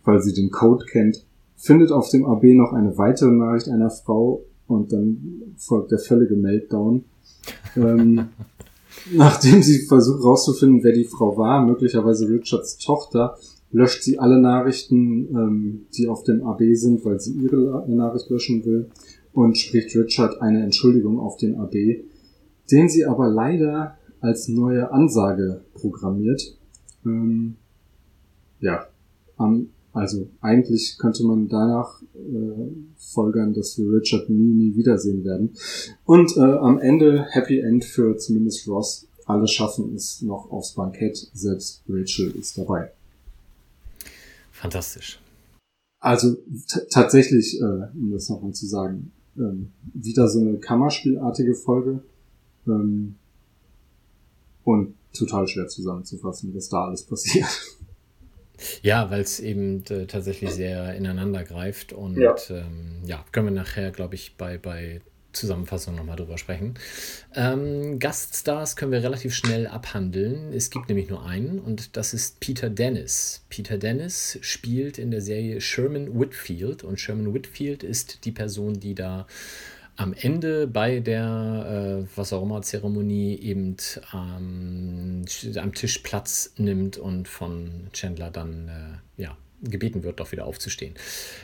[0.06, 1.26] weil sie den Code kennt,
[1.58, 6.36] findet auf dem AB noch eine weitere Nachricht einer Frau und dann folgt der völlige
[6.36, 7.04] Meltdown.
[7.76, 8.30] ähm,
[9.12, 13.38] nachdem sie versucht rauszufinden, wer die Frau war, möglicherweise Richards Tochter,
[13.76, 18.64] löscht sie alle Nachrichten, ähm, die auf dem AB sind, weil sie ihre Nachricht löschen
[18.66, 18.90] will
[19.34, 21.74] und spricht Richard eine Entschuldigung auf den AB,
[22.72, 26.58] den sie aber leider als neue Ansage programmiert.
[27.06, 27.58] Ähm,
[28.62, 28.88] ja,
[29.36, 35.52] am, also eigentlich könnte man danach äh, folgern, dass wir Richard nie, nie wiedersehen werden.
[36.06, 39.06] Und äh, am Ende Happy End für zumindest Ross.
[39.26, 42.92] Alle schaffen es noch aufs Bankett, selbst Rachel ist dabei.
[44.66, 45.20] Fantastisch.
[46.00, 46.36] Also
[46.92, 52.04] tatsächlich, äh, um das nochmal zu sagen, ähm, wieder so eine Kammerspielartige Folge.
[52.68, 53.16] Ähm,
[54.64, 57.48] und total schwer zusammenzufassen, was da alles passiert.
[58.82, 63.52] Ja, weil es eben äh, tatsächlich sehr ineinander greift und ja, ähm, ja können wir
[63.52, 65.02] nachher, glaube ich, bei, bei
[65.36, 66.76] Zusammenfassung nochmal drüber sprechen.
[67.36, 70.54] Ähm, Gaststars können wir relativ schnell abhandeln.
[70.54, 73.44] Es gibt nämlich nur einen und das ist Peter Dennis.
[73.50, 78.96] Peter Dennis spielt in der Serie Sherman Whitfield und Sherman Whitfield ist die Person, die
[78.96, 79.28] da
[79.98, 83.78] am Ende bei der äh, was auch immer Zeremonie eben
[84.14, 85.26] ähm,
[85.56, 90.94] am Tisch Platz nimmt und von Chandler dann äh, ja gebeten wird, doch wieder aufzustehen.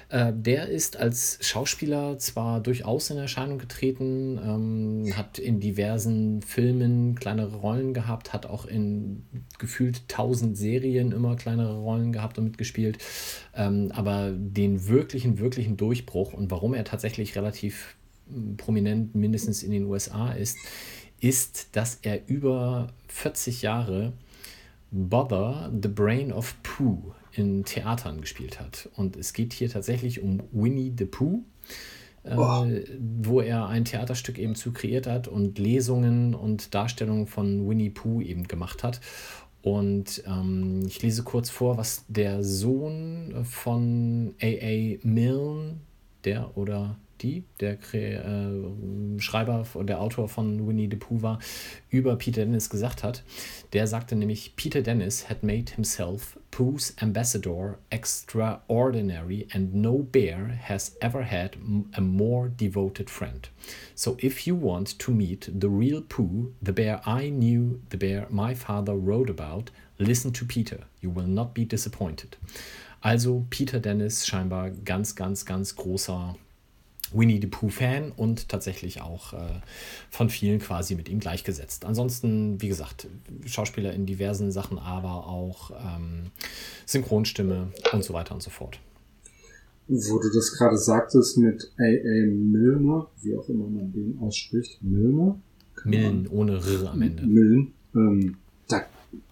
[0.09, 7.15] Äh, der ist als Schauspieler zwar durchaus in Erscheinung getreten, ähm, hat in diversen Filmen
[7.15, 9.25] kleinere Rollen gehabt, hat auch in
[9.59, 12.97] gefühlt tausend Serien immer kleinere Rollen gehabt und mitgespielt,
[13.55, 17.95] ähm, aber den wirklichen, wirklichen Durchbruch und warum er tatsächlich relativ
[18.57, 20.57] prominent mindestens in den USA ist,
[21.19, 24.13] ist, dass er über 40 Jahre
[24.91, 28.89] Bother, The Brain of Pooh in Theatern gespielt hat.
[28.95, 31.43] Und es geht hier tatsächlich um Winnie the Pooh,
[32.23, 32.35] äh,
[33.21, 38.21] wo er ein Theaterstück eben zu kreiert hat und Lesungen und Darstellungen von Winnie Pooh
[38.21, 39.01] eben gemacht hat.
[39.61, 44.97] Und ähm, ich lese kurz vor, was der Sohn von A.A.
[45.03, 45.77] Milne,
[46.23, 51.39] der oder die, der äh, Schreiber, der Autor von Winnie the Pooh war,
[51.89, 53.23] über Peter Dennis gesagt hat.
[53.73, 60.97] Der sagte nämlich, Peter Dennis had made himself Pooh's ambassador extraordinary and no bear has
[60.99, 61.57] ever had
[61.93, 63.49] a more devoted friend.
[63.95, 68.27] So if you want to meet the real Pooh, the bear I knew, the bear
[68.29, 70.79] my father wrote about, listen to Peter.
[70.99, 72.37] You will not be disappointed.
[73.01, 76.35] Also Peter Dennis scheinbar ganz, ganz, ganz großer
[77.13, 79.37] Winnie the Pooh-Fan und tatsächlich auch äh,
[80.09, 81.85] von vielen quasi mit ihm gleichgesetzt.
[81.85, 83.07] Ansonsten, wie gesagt,
[83.45, 86.31] Schauspieler in diversen Sachen, aber auch ähm,
[86.85, 88.79] Synchronstimme und so weiter und so fort.
[89.87, 92.25] Wo du das gerade sagtest mit A.A.
[92.27, 95.39] Milner, wie auch immer man den ausspricht, Milner?
[95.83, 97.25] Millen, ohne R am Ende.
[97.25, 97.73] Millen.
[97.95, 98.37] Ähm,
[98.69, 98.83] da,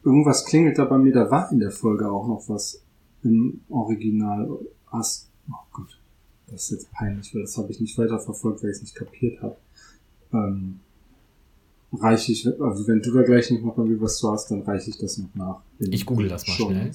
[0.04, 2.82] irgendwas klingelt da bei mir, da war in der Folge auch noch was
[3.24, 4.50] im Original.
[4.92, 5.99] As, oh Gott
[6.52, 8.96] das ist jetzt peinlich, weil das habe ich nicht weiter verfolgt, weil ich es nicht
[8.96, 9.58] kapiert habe.
[10.34, 10.80] Ähm,
[11.94, 14.90] reiche ich, also wenn du da gleich nicht noch irgendwie was zu hast, dann reiche
[14.90, 15.62] ich das noch nach.
[15.80, 16.92] Ich google das mal schnell.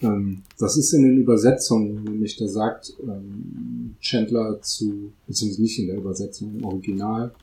[0.00, 5.86] Ähm, das ist in den Übersetzungen, nämlich da sagt ähm, Chandler zu, beziehungsweise nicht in
[5.88, 7.34] der Übersetzung, im Original,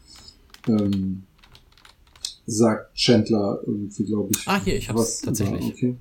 [0.67, 1.23] ähm,
[2.45, 4.47] sagt Chandler irgendwie, glaube ich.
[4.47, 5.73] Ah, hier, ich habe es tatsächlich.
[5.73, 5.95] Okay.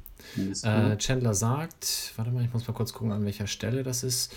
[0.63, 4.33] Äh, Chandler sagt, warte mal, ich muss mal kurz gucken, an welcher Stelle das ist.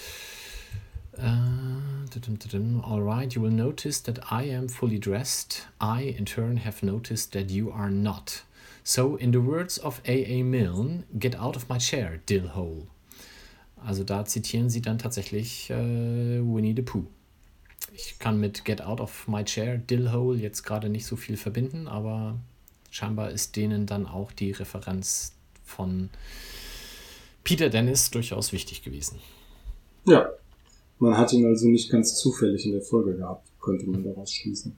[1.21, 5.65] Uh, all right, you will notice that I am fully dressed.
[5.79, 8.43] I, in turn, have noticed that you are not.
[8.83, 10.43] So, in the words of A.A.
[10.43, 12.87] Milne, get out of my chair, Dillhole.
[13.85, 17.05] Also da zitieren sie dann tatsächlich äh, Winnie the Pooh.
[17.93, 21.87] Ich kann mit Get out of my chair, Dillhole jetzt gerade nicht so viel verbinden,
[21.87, 22.39] aber
[22.89, 26.09] scheinbar ist denen dann auch die Referenz von
[27.43, 29.19] Peter Dennis durchaus wichtig gewesen.
[30.05, 30.29] Ja,
[30.99, 34.75] man hat ihn also nicht ganz zufällig in der Folge gehabt, könnte man daraus schließen.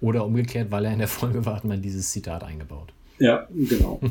[0.00, 2.92] Oder umgekehrt, weil er in der Folge war, hat man dieses Zitat eingebaut.
[3.18, 4.00] Ja, genau.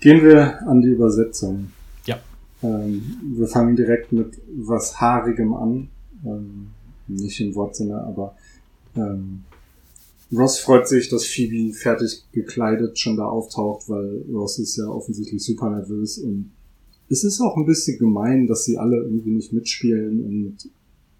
[0.00, 1.72] Gehen wir an die Übersetzung.
[2.06, 2.18] Ja.
[2.62, 5.88] Ähm, wir fangen direkt mit was Haarigem an.
[6.24, 6.70] Ähm,
[7.06, 8.36] nicht im Wortsinne, aber
[8.96, 9.44] ähm,
[10.32, 15.42] Ross freut sich, dass Phoebe fertig gekleidet schon da auftaucht, weil Ross ist ja offensichtlich
[15.42, 16.52] super nervös und
[17.10, 20.70] es ist auch ein bisschen gemein, dass sie alle irgendwie nicht mitspielen und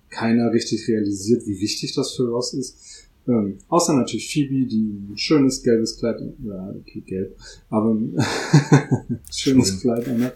[0.09, 3.09] keiner richtig realisiert, wie wichtig das für Ross ist.
[3.29, 7.37] Ähm, außer natürlich Phoebe, die ein schönes gelbes Kleid, ja, okay, gelb,
[7.69, 8.17] aber ein
[9.31, 9.81] schönes Schön.
[9.81, 10.35] Kleid anhat.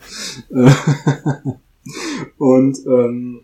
[0.50, 0.70] Äh,
[2.38, 3.40] und ähm,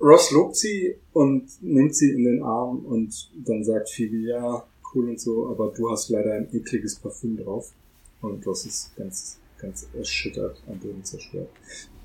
[0.00, 5.10] Ross lobt sie und nimmt sie in den Arm und dann sagt Phoebe, ja, cool
[5.10, 7.72] und so, aber du hast leider ein ekliges Parfüm drauf.
[8.20, 11.48] Und Ross ist ganz, ganz erschüttert, am Boden zerstört.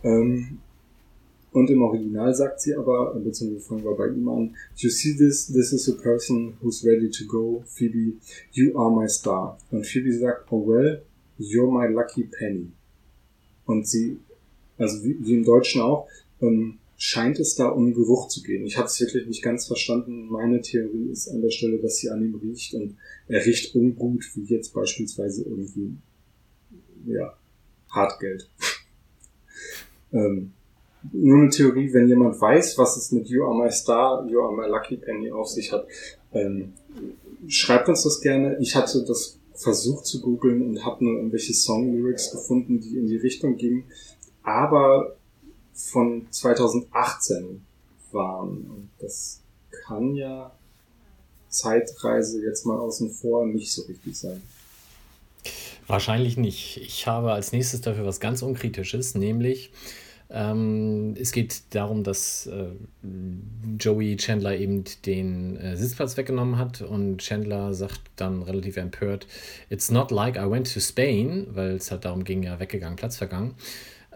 [0.04, 0.60] Ähm,
[1.52, 5.48] und im Original sagt sie aber, beziehungsweise fangen wir bei ihm an, You see this,
[5.48, 7.64] this is a person who's ready to go.
[7.68, 8.18] Phoebe,
[8.54, 9.58] you are my star.
[9.70, 11.02] Und Phoebe sagt, oh well,
[11.38, 12.72] you're my lucky penny.
[13.66, 14.18] Und sie,
[14.78, 16.08] also wie, wie im Deutschen auch,
[16.42, 18.66] ähm, scheint es da um Geruch zu gehen.
[18.66, 20.28] Ich habe es wirklich nicht ganz verstanden.
[20.30, 22.96] Meine Theorie ist an der Stelle, dass sie an ihm riecht und
[23.28, 25.96] er riecht ungut, wie jetzt beispielsweise irgendwie,
[27.08, 27.36] ja,
[27.92, 28.50] Hartgeld.
[30.12, 30.54] ähm,
[31.12, 34.56] nur eine Theorie, wenn jemand weiß, was es mit You Are My Star, You Are
[34.56, 35.88] My Lucky Penny auf sich hat,
[36.34, 36.74] ähm,
[37.48, 38.58] schreibt uns das gerne.
[38.60, 43.18] Ich hatte das versucht zu googeln und habe nur irgendwelche Song-Lyrics gefunden, die in die
[43.18, 43.84] Richtung gingen,
[44.44, 45.16] aber
[45.74, 47.62] von 2018
[48.12, 48.66] waren.
[48.70, 49.42] Und das
[49.86, 50.52] kann ja
[51.50, 54.42] Zeitreise jetzt mal außen vor nicht so richtig sein.
[55.92, 56.78] Wahrscheinlich nicht.
[56.78, 59.72] Ich habe als nächstes dafür was ganz Unkritisches, nämlich
[60.30, 62.68] ähm, es geht darum, dass äh,
[63.78, 69.28] Joey Chandler eben den äh, Sitzplatz weggenommen hat und Chandler sagt dann relativ empört,
[69.70, 73.18] It's not like I went to Spain, weil es halt darum ging, ja weggegangen, Platz
[73.18, 73.56] vergangen.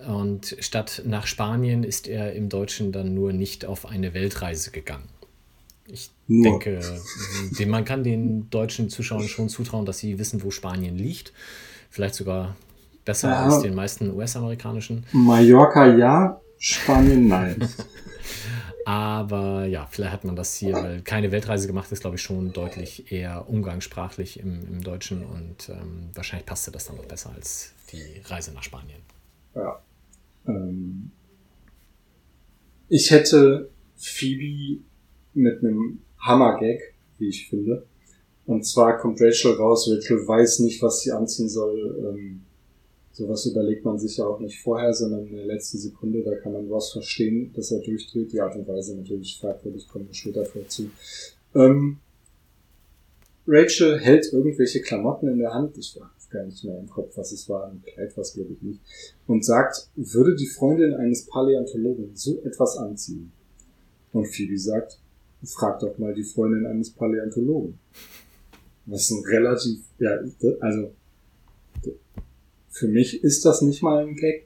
[0.07, 5.09] Und statt nach Spanien ist er im Deutschen dann nur nicht auf eine Weltreise gegangen.
[5.87, 6.43] Ich Nur.
[6.43, 6.81] denke,
[7.59, 11.31] den, man kann den deutschen Zuschauern schon zutrauen, dass sie wissen, wo Spanien liegt.
[11.91, 12.55] Vielleicht sogar
[13.05, 13.45] besser Ja.
[13.45, 15.05] als den meisten US-amerikanischen.
[15.11, 17.69] Mallorca ja, Spanien nein.
[18.85, 22.53] Aber ja, vielleicht hat man das hier, weil keine Weltreise gemacht ist, glaube ich, schon
[22.53, 27.71] deutlich eher umgangssprachlich im, im Deutschen und ähm, wahrscheinlich passte das dann noch besser als
[27.91, 28.99] die Reise nach Spanien.
[29.55, 29.79] Ja.
[30.47, 31.11] Ähm,
[32.89, 34.83] ich hätte Phoebe
[35.35, 36.81] mit einem Hammer-Gag,
[37.19, 37.85] wie ich finde.
[38.45, 42.13] Und zwar kommt Rachel raus, Rachel weiß nicht, was sie anziehen soll.
[42.13, 42.41] Ähm,
[43.11, 46.53] sowas überlegt man sich ja auch nicht vorher, sondern in der letzten Sekunde, da kann
[46.53, 48.31] man was verstehen, dass er durchdreht.
[48.31, 50.89] Die Art und Weise natürlich fragwürdig, kommen wir später dazu.
[51.55, 51.97] Ähm,
[53.47, 55.77] Rachel hält irgendwelche Klamotten in der Hand.
[55.77, 57.67] Ich habe gar nicht mehr im Kopf, was es war.
[57.67, 58.79] Ein Kleid, was glaube ich nicht.
[59.27, 63.31] Und sagt, würde die Freundin eines Paläontologen so etwas anziehen?
[64.11, 64.99] Und Phoebe sagt,
[65.43, 67.77] frag doch mal die Freundin eines Paläontologen.
[68.85, 70.17] Was ein relativ, ja,
[70.59, 70.91] also,
[72.69, 74.45] für mich ist das nicht mal ein Gag.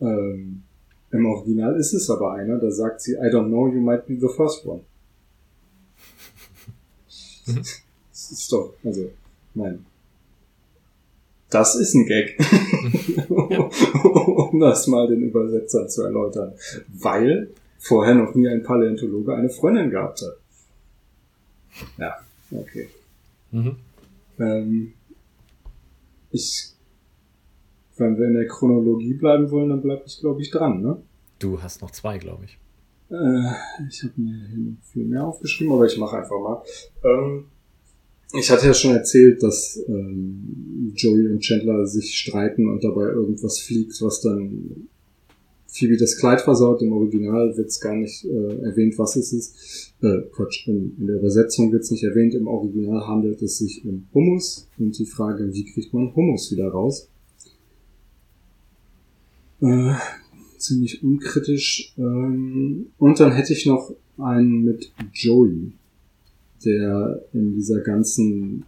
[0.00, 0.62] Ähm,
[1.10, 4.14] Im Original ist es aber einer, da sagt sie, I don't know, you might be
[4.20, 4.82] the first one.
[7.46, 9.10] Das ist doch, also,
[9.54, 9.86] nein.
[11.48, 12.36] Das ist ein Gag.
[13.28, 16.52] um das mal den Übersetzer zu erläutern.
[16.88, 17.50] Weil
[17.86, 20.36] vorher noch nie ein Paläontologe eine Freundin gehabt hat.
[21.98, 22.14] Ja,
[22.50, 22.88] okay.
[23.50, 23.76] Mhm.
[24.38, 24.92] Ähm,
[26.30, 26.72] ich,
[27.96, 31.02] wenn wir in der Chronologie bleiben wollen, dann bleibe ich, glaube ich, dran, ne?
[31.38, 32.58] Du hast noch zwei, glaube ich.
[33.10, 36.62] Äh, ich habe mir hier noch viel mehr aufgeschrieben, aber ich mache einfach mal.
[37.04, 37.44] Ähm,
[38.32, 43.60] ich hatte ja schon erzählt, dass ähm, Joey und Chandler sich streiten und dabei irgendwas
[43.60, 44.88] fliegt, was dann
[45.76, 46.82] Phoebe das Kleid versaut.
[46.82, 49.94] Im Original wird es gar nicht äh, erwähnt, was es ist.
[50.02, 52.34] Äh, Quatsch, in, in der Übersetzung wird es nicht erwähnt.
[52.34, 56.68] Im Original handelt es sich um Hummus und die Frage, wie kriegt man Hummus wieder
[56.68, 57.08] raus?
[59.60, 59.94] Äh,
[60.58, 61.94] ziemlich unkritisch.
[61.98, 65.72] Ähm, und dann hätte ich noch einen mit Joey,
[66.64, 68.64] der in dieser ganzen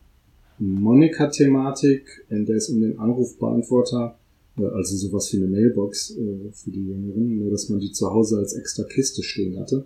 [0.58, 4.18] Monika-Thematik, in der es um den Anrufbeantworter,
[4.58, 8.38] also sowas wie eine Mailbox äh, für die Jüngeren, nur dass man die zu Hause
[8.38, 9.84] als extra Kiste stehen hatte.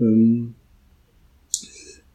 [0.00, 0.54] Ähm,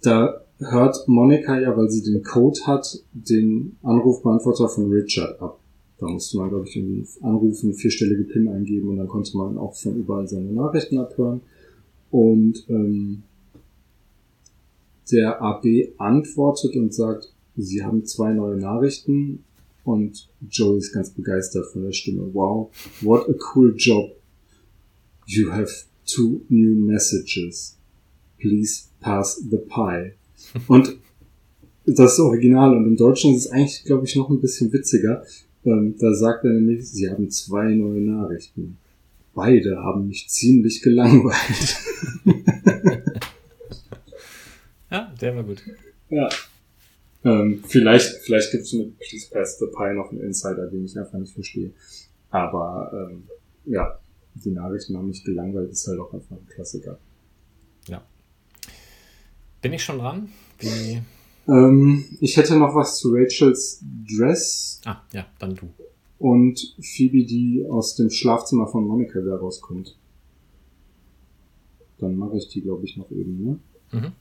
[0.02, 5.60] da hört Monika ja, weil sie den Code hat, den Anrufbeantworter von Richard ab.
[6.00, 9.76] Da musste man, glaube ich, irgendwie anrufen, vierstellige PIN eingeben und dann konnte man auch
[9.76, 11.42] von überall seine Nachrichten abhören.
[12.12, 13.24] Und ähm,
[15.12, 15.66] der AB
[15.98, 19.44] antwortet und sagt, sie haben zwei neue Nachrichten
[19.84, 22.30] und Joey ist ganz begeistert von der Stimme.
[22.34, 22.72] Wow,
[23.02, 24.12] what a cool job.
[25.26, 25.72] You have
[26.06, 27.78] two new messages.
[28.40, 30.14] Please pass the pie.
[30.68, 30.98] Und
[31.86, 35.24] das ist Original und im Deutschen ist es eigentlich, glaube ich, noch ein bisschen witziger.
[35.66, 38.78] Ähm, da sagt er nämlich, sie haben zwei neue Nachrichten.
[39.34, 41.78] beide haben mich ziemlich gelangweilt.
[44.92, 45.64] ja, der war gut.
[46.10, 46.30] Ja.
[47.26, 50.98] Ähm, vielleicht vielleicht gibt es mit Please Pass the Pie noch einen Insider, den ich
[50.98, 51.72] einfach nicht verstehe.
[52.30, 53.24] Aber ähm,
[53.66, 54.00] ja,
[54.36, 56.98] die Nachrichten haben mich gelangweilt, ist halt auch einfach ein Klassiker.
[57.88, 58.04] Ja.
[59.62, 60.30] Bin ich schon dran?
[60.60, 61.02] Wie?
[61.48, 63.84] Ähm, ich hätte noch was zu Rachels
[64.18, 64.82] Dress.
[64.86, 65.70] Ah, ja, dann du.
[66.20, 69.98] Und Phoebe, die aus dem Schlafzimmer von Monika wieder rauskommt.
[72.00, 73.60] Dann mache ich die, glaube ich, noch eben, ne?
[73.92, 74.12] Mhm.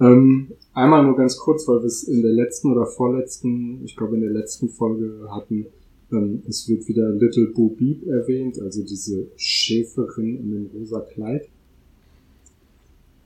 [0.00, 4.16] Ähm, einmal nur ganz kurz, weil wir es in der letzten oder vorletzten, ich glaube
[4.16, 5.66] in der letzten Folge hatten,
[6.12, 11.48] ähm, es wird wieder Little Boo Beep erwähnt, also diese Schäferin in dem rosa Kleid.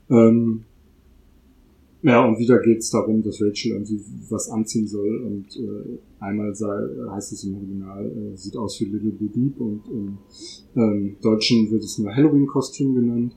[0.09, 0.65] Ähm,
[2.03, 3.99] ja, und wieder geht es darum, dass Rachel irgendwie
[4.29, 8.85] was anziehen soll und äh, einmal sei, heißt es im Original, äh, sieht aus wie
[8.85, 10.17] Little Boo Beep und im
[10.75, 13.35] ähm, Deutschen wird es nur Halloween-Kostüm genannt.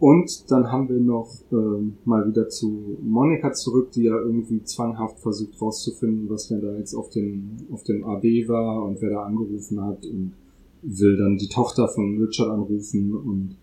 [0.00, 5.20] Und dann haben wir noch ähm, mal wieder zu Monika zurück, die ja irgendwie zwanghaft
[5.20, 9.24] versucht rauszufinden, was denn da jetzt auf dem, auf dem AB war und wer da
[9.24, 10.32] angerufen hat und
[10.80, 13.14] will dann die Tochter von Richard anrufen.
[13.14, 13.56] Und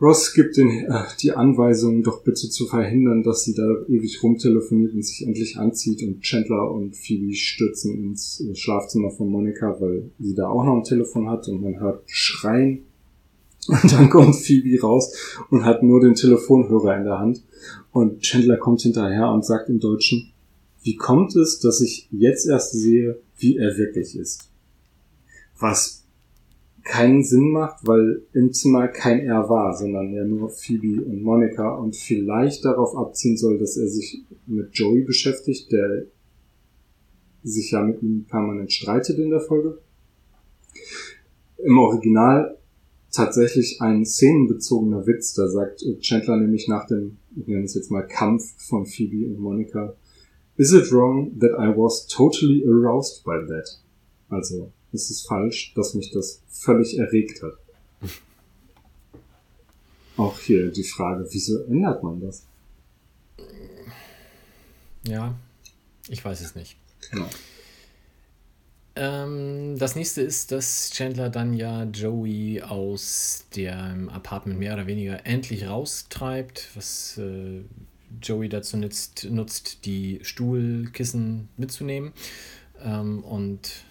[0.00, 4.94] Ross gibt den, äh, die Anweisung, doch bitte zu verhindern, dass sie da ewig rumtelefoniert
[4.94, 10.08] und sich endlich anzieht und Chandler und Phoebe stürzen ins äh, Schlafzimmer von Monika, weil
[10.20, 12.84] sie da auch noch ein Telefon hat und man hört Schreien
[13.68, 17.42] und dann kommt Phoebe raus und hat nur den Telefonhörer in der Hand.
[17.92, 20.32] Und Chandler kommt hinterher und sagt im Deutschen,
[20.82, 24.48] wie kommt es, dass ich jetzt erst sehe, wie er wirklich ist?
[25.58, 26.04] Was
[26.84, 31.74] keinen Sinn macht, weil im Zimmer kein er war, sondern ja nur Phoebe und Monika
[31.74, 36.04] und vielleicht darauf abziehen soll, dass er sich mit Joey beschäftigt, der
[37.42, 39.78] sich ja mit ihm permanent streitet in der Folge.
[41.58, 42.56] Im Original
[43.16, 45.34] tatsächlich ein szenenbezogener Witz.
[45.34, 49.40] Da sagt Chandler nämlich nach dem, ich nenne es jetzt mal Kampf von Phoebe und
[49.40, 49.94] Monica,
[50.58, 53.68] Is it wrong that I was totally aroused by that?
[54.30, 57.58] Also, ist es falsch, dass mich das völlig erregt hat?
[60.16, 62.46] Auch hier die Frage, wieso ändert man das?
[65.06, 65.34] Ja,
[66.08, 66.78] ich weiß es nicht.
[67.12, 67.28] Ja.
[68.96, 75.26] Ähm, das nächste ist, dass Chandler dann ja Joey aus dem Apartment mehr oder weniger
[75.26, 77.60] endlich raustreibt, was äh,
[78.22, 82.12] Joey dazu nutzt, nutzt, die Stuhlkissen mitzunehmen.
[82.82, 83.84] Ähm, und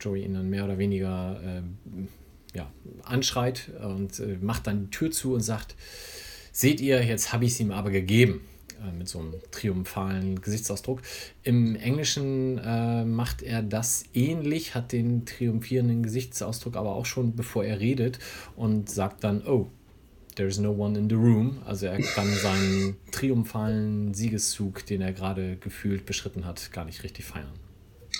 [0.00, 2.70] Joey ihn dann mehr oder weniger äh, ja,
[3.04, 5.76] anschreit und äh, macht dann die Tür zu und sagt,
[6.50, 8.40] seht ihr, jetzt habe ich es ihm aber gegeben.
[8.80, 11.02] Äh, mit so einem triumphalen Gesichtsausdruck.
[11.42, 17.64] Im Englischen äh, macht er das ähnlich, hat den triumphierenden Gesichtsausdruck aber auch schon bevor
[17.64, 18.18] er redet
[18.56, 19.68] und sagt dann, oh,
[20.36, 21.58] there's no one in the room.
[21.64, 27.24] Also er kann seinen triumphalen Siegeszug, den er gerade gefühlt beschritten hat, gar nicht richtig
[27.26, 27.52] feiern.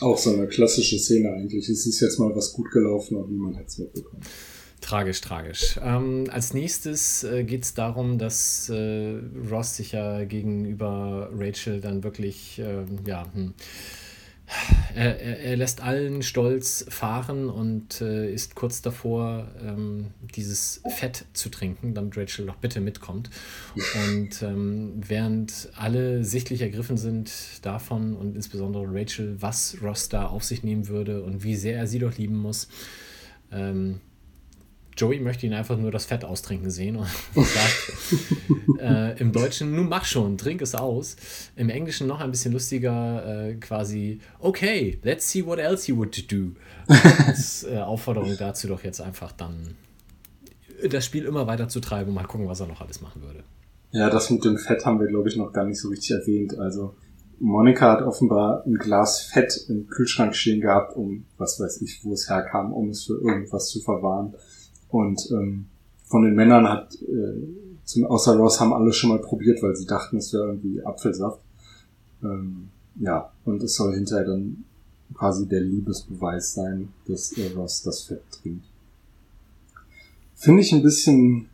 [0.00, 1.68] Auch so eine klassische Szene eigentlich.
[1.68, 4.22] Es ist jetzt mal was gut gelaufen und niemand hat es mitbekommen.
[4.80, 5.78] Tragisch, tragisch.
[5.82, 9.18] Ähm, als nächstes äh, geht es darum, dass äh,
[9.50, 13.54] Ross sich ja gegenüber Rachel dann wirklich, äh, ja, hm,
[14.94, 21.50] er, er, lässt allen Stolz fahren und äh, ist kurz davor, ähm, dieses Fett zu
[21.50, 23.30] trinken, damit Rachel doch bitte mitkommt.
[23.74, 27.30] Und ähm, während alle sichtlich ergriffen sind
[27.62, 31.86] davon und insbesondere Rachel, was Ross da auf sich nehmen würde und wie sehr er
[31.86, 32.66] sie doch lieben muss,
[33.52, 34.00] ähm,
[34.96, 39.88] Joey möchte ihn einfach nur das Fett austrinken sehen und sagt äh, im Deutschen, nun
[39.88, 41.16] mach schon, trink es aus.
[41.56, 46.30] Im Englischen noch ein bisschen lustiger, äh, quasi, okay, let's see what else you would
[46.30, 46.52] do.
[47.26, 49.76] Als äh, Aufforderung dazu doch jetzt einfach dann
[50.88, 53.42] das Spiel immer weiter zu treiben und mal gucken, was er noch alles machen würde.
[53.92, 56.58] Ja, das mit dem Fett haben wir, glaube ich, noch gar nicht so richtig erwähnt.
[56.58, 56.94] Also
[57.40, 62.12] Monika hat offenbar ein Glas Fett im Kühlschrank stehen gehabt, um, was weiß ich, wo
[62.12, 64.34] es herkam, um es für irgendwas zu verwahren.
[64.90, 65.66] Und ähm,
[66.04, 67.34] von den Männern hat, äh,
[67.84, 71.40] zum, außer Ross haben alle schon mal probiert, weil sie dachten, es wäre irgendwie Apfelsaft.
[72.22, 74.64] Ähm, ja, und es soll hinterher dann
[75.14, 78.64] quasi der Liebesbeweis sein, dass äh, Ross das Fett trinkt.
[80.34, 81.48] Finde ich ein bisschen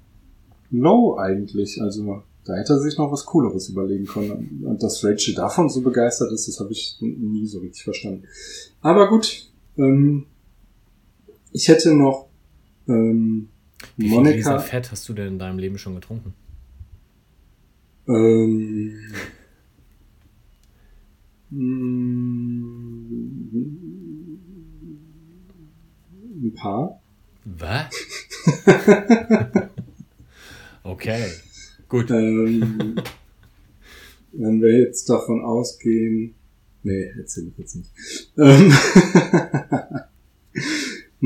[0.71, 1.81] low eigentlich.
[1.81, 4.63] Also da hätte er sich noch was Cooleres überlegen können.
[4.65, 8.25] Und dass Rachel davon so begeistert ist, das habe ich nie so richtig verstanden.
[8.81, 10.27] Aber gut, ähm,
[11.53, 12.27] ich hätte noch
[12.89, 13.49] ähm,
[13.97, 16.35] Wie viel Monika, Fett hast du denn in deinem Leben schon getrunken?
[18.09, 18.99] Ähm,
[26.43, 27.01] ein paar.
[27.45, 27.95] Was?
[30.83, 31.25] okay,
[31.89, 32.11] gut.
[32.11, 32.97] Ähm,
[34.33, 36.35] wenn wir jetzt davon ausgehen,
[36.83, 37.91] nee, erzähl ich jetzt nicht.
[38.37, 38.73] Ähm,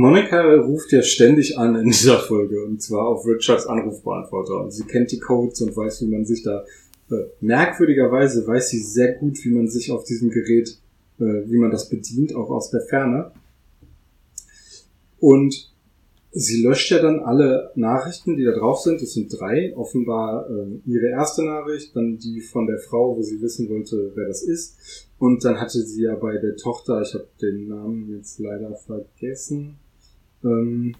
[0.01, 4.85] Monika ruft ja ständig an in dieser Folge und zwar auf Richards Anrufbeantworter und sie
[4.85, 6.65] kennt die Codes und weiß, wie man sich da
[7.11, 10.79] äh, merkwürdigerweise weiß sie sehr gut, wie man sich auf diesem Gerät,
[11.19, 13.33] äh, wie man das bedient, auch aus der Ferne.
[15.19, 15.71] Und
[16.31, 19.03] sie löscht ja dann alle Nachrichten, die da drauf sind.
[19.03, 19.77] Es sind drei.
[19.77, 24.29] Offenbar äh, ihre erste Nachricht, dann die von der Frau, wo sie wissen wollte, wer
[24.29, 25.09] das ist.
[25.19, 29.77] Und dann hatte sie ja bei der Tochter, ich habe den Namen jetzt leider vergessen,
[30.45, 30.95] ähm,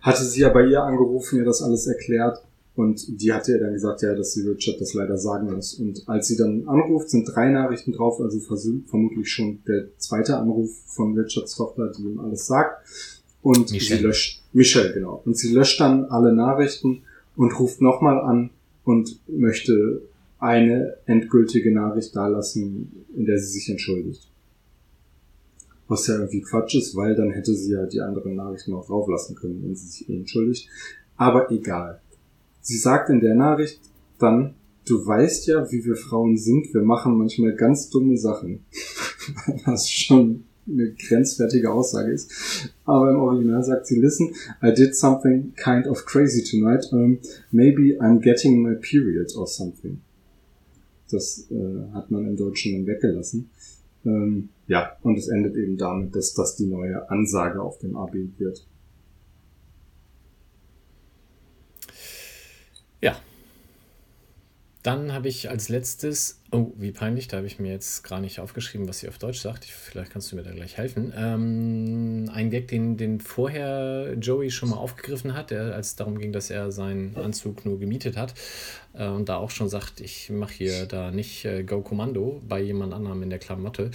[0.00, 2.42] hatte sie ja bei ihr angerufen, ihr das alles erklärt.
[2.76, 5.74] Und die hatte ja dann gesagt, ja, dass sie Richard das leider sagen muss.
[5.74, 10.70] Und als sie dann anruft, sind drei Nachrichten drauf, also vermutlich schon der zweite Anruf
[10.86, 12.84] von Richards Tochter, die ihm alles sagt.
[13.42, 14.00] Und Michelle.
[14.00, 15.22] sie löscht, Michelle, genau.
[15.24, 17.02] Und sie löscht dann alle Nachrichten
[17.36, 18.50] und ruft nochmal an
[18.84, 20.02] und möchte
[20.38, 24.28] eine endgültige Nachricht dalassen, in der sie sich entschuldigt.
[25.88, 29.36] Was ja irgendwie Quatsch ist, weil dann hätte sie ja die anderen Nachrichten auch drauflassen
[29.36, 30.68] können, wenn sie sich entschuldigt.
[31.16, 32.00] Aber egal.
[32.60, 33.80] Sie sagt in der Nachricht
[34.18, 34.54] dann,
[34.86, 38.64] du weißt ja, wie wir Frauen sind, wir machen manchmal ganz dumme Sachen.
[39.66, 42.30] Was schon eine grenzwertige Aussage ist.
[42.84, 46.86] Aber im Original sagt sie, listen, I did something kind of crazy tonight.
[46.92, 47.18] Um,
[47.50, 50.00] maybe I'm getting my period or something.
[51.10, 53.50] Das äh, hat man im Deutschen dann weggelassen.
[54.04, 58.14] Ähm, ja, und es endet eben damit, dass das die neue Ansage auf dem AB
[58.38, 58.66] wird.
[63.00, 63.16] Ja.
[64.82, 68.40] Dann habe ich als letztes, oh, wie peinlich, da habe ich mir jetzt gar nicht
[68.40, 69.64] aufgeschrieben, was sie auf Deutsch sagt.
[69.64, 71.12] Vielleicht kannst du mir da gleich helfen.
[71.16, 76.18] Ähm, ein Gag, den, den vorher Joey schon mal aufgegriffen hat, der, als es darum
[76.18, 78.34] ging, dass er seinen Anzug nur gemietet hat
[78.94, 82.60] äh, und da auch schon sagt, ich mache hier da nicht äh, Go Kommando bei
[82.60, 83.90] jemand anderem in der Klamotte.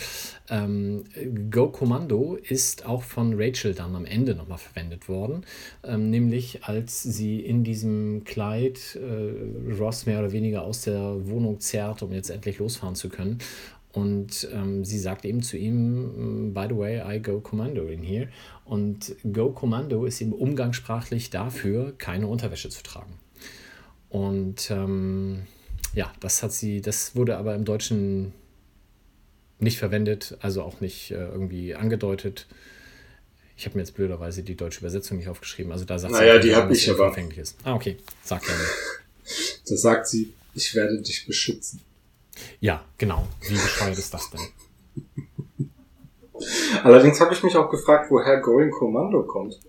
[0.50, 1.04] Ähm,
[1.50, 5.46] Go Kommando ist auch von Rachel dann am Ende nochmal verwendet worden,
[5.84, 11.60] ähm, nämlich als sie in diesem Kleid äh, Ross mehr oder weniger aus der Wohnung
[11.60, 13.38] zerrt, um jetzt endlich losfahren zu können.
[13.92, 18.30] Und ähm, sie sagt eben zu ihm, by the way, I go commando in here.
[18.66, 23.14] Und go commando ist eben umgangssprachlich dafür, keine Unterwäsche zu tragen.
[24.10, 25.44] Und ähm,
[25.94, 28.34] ja, das hat sie, das wurde aber im Deutschen
[29.60, 32.48] nicht verwendet, also auch nicht äh, irgendwie angedeutet.
[33.58, 35.72] Ich habe mir jetzt blöderweise die deutsche Übersetzung nicht aufgeschrieben.
[35.72, 37.18] Also da sagt Naja, einfach die nur, hab dass ich sie aber.
[37.38, 37.58] Ist.
[37.64, 37.98] Ah, okay.
[38.24, 38.54] Sag nicht.
[39.70, 41.82] Da sagt sie, ich werde dich beschützen.
[42.60, 43.28] Ja, genau.
[43.42, 44.42] Wie bescheuert ist das denn?
[46.84, 49.60] Allerdings habe ich mich auch gefragt, woher Going Commando kommt.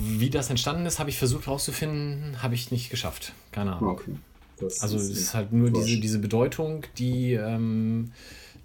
[0.00, 3.32] Wie das entstanden ist, habe ich versucht herauszufinden, habe ich nicht geschafft.
[3.52, 3.92] Keine Ahnung.
[3.92, 4.12] Okay.
[4.80, 8.12] Also es ist halt nur diese, diese Bedeutung, die ähm,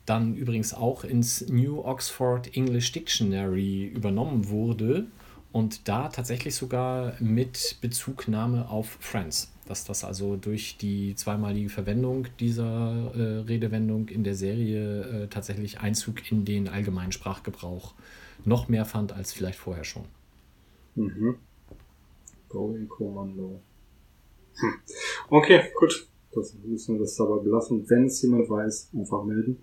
[0.06, 5.08] dann übrigens auch ins New Oxford English Dictionary übernommen wurde
[5.52, 9.52] und da tatsächlich sogar mit Bezugnahme auf Friends.
[9.68, 15.80] Dass das also durch die zweimalige Verwendung dieser äh, Redewendung in der Serie äh, tatsächlich
[15.80, 17.94] Einzug in den allgemeinen Sprachgebrauch
[18.44, 20.04] noch mehr fand als vielleicht vorher schon.
[20.96, 21.36] Mhm.
[22.50, 23.62] Going Commando.
[24.56, 24.74] Hm.
[25.30, 26.08] Okay, gut.
[26.34, 27.90] Das müssen wir das dabei belassen.
[27.90, 29.58] Wenn es jemand weiß, einfach melden.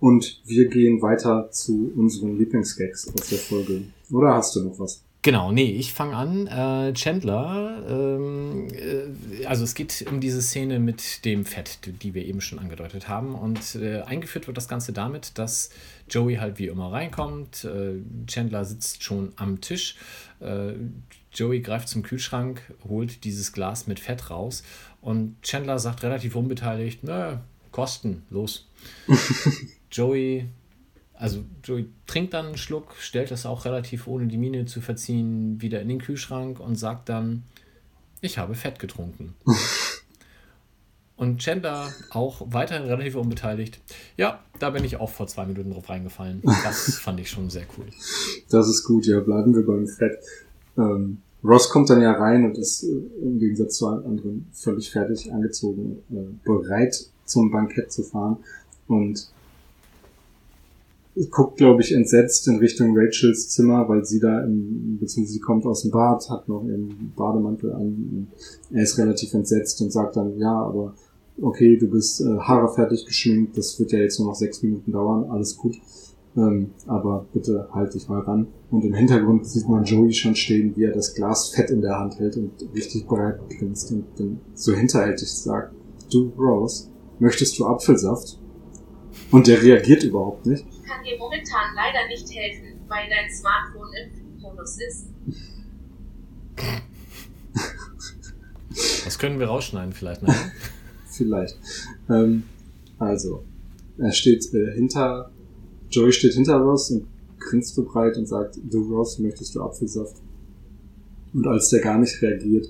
[0.00, 3.82] Und wir gehen weiter zu unseren Lieblingsgags aus der Folge.
[4.10, 5.04] Oder hast du noch was?
[5.24, 6.46] Genau, nee, ich fange an.
[6.48, 12.26] Äh, Chandler, ähm, äh, also es geht um diese Szene mit dem Fett, die, wir
[12.26, 13.34] eben schon angedeutet haben.
[13.34, 15.70] Und äh, eingeführt wird das Ganze damit, dass
[16.10, 17.64] Joey halt wie immer reinkommt.
[17.64, 19.96] Äh, Chandler sitzt schon am Tisch.
[20.40, 20.74] Äh,
[21.32, 24.62] Joey greift zum Kühlschrank, holt dieses Glas mit Fett raus.
[25.00, 27.38] Und Chandler sagt relativ unbeteiligt, nö,
[27.72, 28.68] Kosten, los.
[29.90, 30.50] Joey
[31.24, 35.58] also Joey trinkt dann einen Schluck, stellt das auch relativ ohne die Miene zu verziehen
[35.62, 37.44] wieder in den Kühlschrank und sagt dann,
[38.20, 39.34] ich habe Fett getrunken.
[41.16, 43.80] und Chandler auch weiterhin relativ unbeteiligt.
[44.18, 46.42] Ja, da bin ich auch vor zwei Minuten drauf reingefallen.
[46.62, 47.86] Das fand ich schon sehr cool.
[48.50, 50.18] Das ist gut, ja, bleiben wir beim Fett.
[50.76, 52.88] Ähm, Ross kommt dann ja rein und ist äh,
[53.22, 56.94] im Gegensatz zu allen anderen völlig fertig angezogen, äh, bereit
[57.24, 58.36] zum Bankett zu fahren
[58.88, 59.32] und
[61.30, 65.64] guckt, glaube ich, entsetzt in Richtung Rachels Zimmer, weil sie da im, beziehungsweise sie kommt
[65.64, 68.28] aus dem Bad, hat noch ihren Bademantel an.
[68.72, 70.94] Er ist relativ entsetzt und sagt dann, ja, aber
[71.40, 74.92] okay, du bist äh, Haare fertig geschminkt, das wird ja jetzt nur noch sechs Minuten
[74.92, 75.76] dauern, alles gut.
[76.36, 78.48] Ähm, aber bitte halt dich mal ran.
[78.72, 81.96] Und im Hintergrund sieht man Joey schon stehen, wie er das Glas fett in der
[81.96, 85.72] Hand hält und richtig bereit grinst und dann so hinterhältig sagt,
[86.12, 86.88] du Rose,
[87.20, 88.40] möchtest du Apfelsaft?
[89.30, 90.66] Und der reagiert überhaupt nicht.
[90.84, 95.06] Ich kann dir momentan leider nicht helfen, weil dein Smartphone im Flugmodus ist.
[99.04, 100.34] Das können wir rausschneiden vielleicht, ne?
[101.10, 101.56] Vielleicht.
[102.10, 102.42] Ähm,
[102.98, 103.44] also,
[103.96, 105.30] er steht äh, hinter,
[105.90, 107.06] Joey steht hinter Ross und
[107.38, 110.16] grinst so breit und sagt, du Ross, möchtest du Apfelsaft?
[111.32, 112.66] Und als der gar nicht reagiert,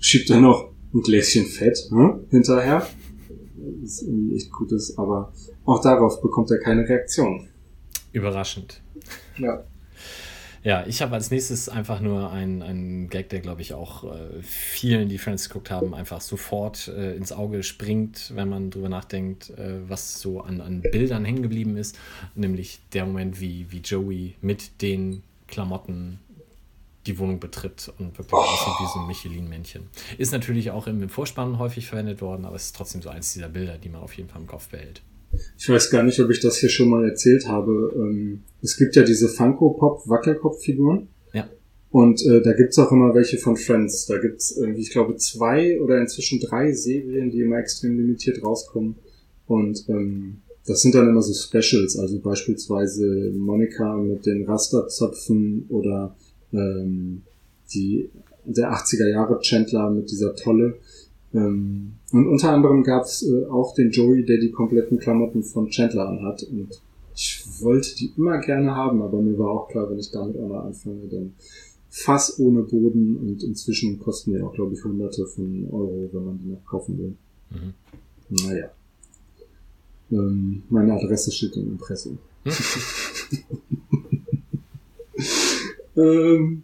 [0.00, 2.88] schiebt er noch ein Gläschen Fett hm, hinterher.
[3.82, 5.32] Das irgendwie echt gut ist, aber
[5.64, 7.48] auch darauf bekommt er keine Reaktion.
[8.12, 8.82] Überraschend.
[9.38, 9.64] Ja.
[10.66, 14.42] Ja, ich habe als nächstes einfach nur einen, einen Gag, der glaube ich auch äh,
[14.42, 19.50] vielen, die Friends geguckt haben, einfach sofort äh, ins Auge springt, wenn man drüber nachdenkt,
[19.50, 21.96] äh, was so an, an Bildern hängen geblieben ist.
[22.34, 26.18] Nämlich der Moment, wie, wie Joey mit den Klamotten
[27.06, 29.82] die Wohnung betritt und wirklich aussieht wie so ein Michelin-Männchen.
[30.18, 33.48] Ist natürlich auch im, Vorspann häufig verwendet worden, aber es ist trotzdem so eins dieser
[33.48, 35.02] Bilder, die man auf jeden Fall im Kopf behält.
[35.58, 37.92] Ich weiß gar nicht, ob ich das hier schon mal erzählt habe.
[37.96, 41.08] Ähm, es gibt ja diese Funko-Pop-Wackelkopf-Figuren.
[41.32, 41.48] Ja.
[41.90, 44.06] Und äh, da gibt's auch immer welche von Friends.
[44.06, 48.96] Da gibt's irgendwie, ich glaube, zwei oder inzwischen drei Serien, die immer extrem limitiert rauskommen.
[49.46, 56.16] Und ähm, das sind dann immer so Specials, also beispielsweise Monika mit den Rasterzöpfen oder
[56.56, 57.22] ähm,
[57.72, 58.10] die
[58.44, 60.78] der 80er Jahre Chandler mit dieser Tolle.
[61.34, 66.08] Ähm, und unter anderem gab's äh, auch den Joey, der die kompletten Klamotten von Chandler
[66.08, 66.44] anhat.
[66.44, 66.80] Und
[67.14, 70.66] ich wollte die immer gerne haben, aber mir war auch klar, wenn ich damit einmal
[70.66, 71.34] anfange, dann
[71.88, 76.38] Fass ohne Boden und inzwischen kosten die auch, glaube ich, hunderte von Euro, wenn man
[76.38, 77.14] die noch kaufen will.
[77.50, 77.74] Mhm.
[78.28, 78.70] Naja.
[80.12, 82.18] Ähm, meine Adresse steht im Impressum.
[85.96, 86.62] ähm,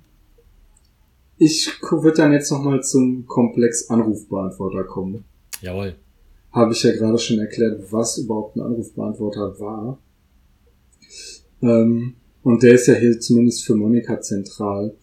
[1.38, 5.24] ich würde dann jetzt nochmal zum Komplex Anrufbeantworter kommen.
[5.60, 5.96] Jawohl.
[6.52, 9.98] Habe ich ja gerade schon erklärt, was überhaupt ein Anrufbeantworter war.
[11.62, 14.94] Ähm, und der ist ja hier zumindest für Monika zentral.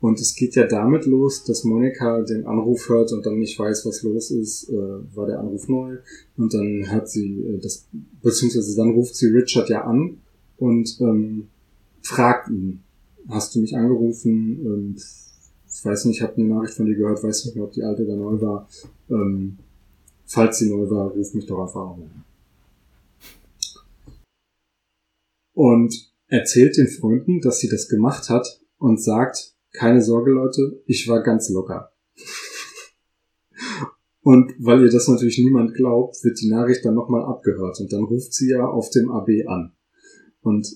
[0.00, 3.86] Und es geht ja damit los, dass Monika den Anruf hört und dann nicht weiß,
[3.86, 4.68] was los ist.
[4.68, 5.96] Äh, war der Anruf neu?
[6.36, 7.86] Und dann hat sie äh, das,
[8.22, 10.18] beziehungsweise dann ruft sie Richard ja an
[10.58, 11.48] und ähm,
[12.02, 12.82] fragt ihn,
[13.28, 14.60] hast du mich angerufen?
[14.64, 14.96] Ähm,
[15.68, 17.82] ich weiß nicht, ich habe eine Nachricht von dir gehört, weiß nicht mehr, ob die
[17.82, 18.68] alte oder neu war.
[19.10, 19.58] Ähm,
[20.24, 22.24] falls sie neu war, ruf mich doch einfach an.
[25.52, 31.08] Und erzählt den Freunden, dass sie das gemacht hat und sagt, keine Sorge Leute, ich
[31.08, 31.92] war ganz locker.
[34.22, 38.02] Und weil ihr das natürlich niemand glaubt, wird die Nachricht dann nochmal abgehört und dann
[38.02, 39.70] ruft sie ja auf dem AB an.
[40.40, 40.66] Und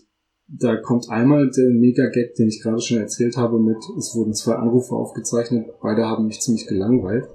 [0.53, 4.55] da kommt einmal der Mega-Gag, den ich gerade schon erzählt habe, mit, es wurden zwei
[4.55, 7.29] Anrufe aufgezeichnet, beide haben mich ziemlich gelangweilt.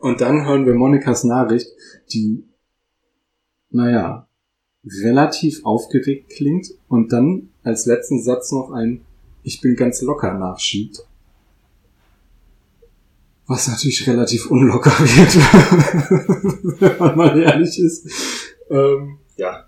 [0.00, 1.68] Und dann hören wir Monikas Nachricht,
[2.12, 2.44] die,
[3.70, 4.28] naja,
[4.84, 9.02] relativ aufgeregt klingt und dann als letzten Satz noch ein
[9.44, 11.06] Ich bin ganz locker nachschiebt.
[13.46, 18.08] Was natürlich relativ unlocker wird, wenn man mal ehrlich ist.
[18.70, 19.66] Ähm, ja,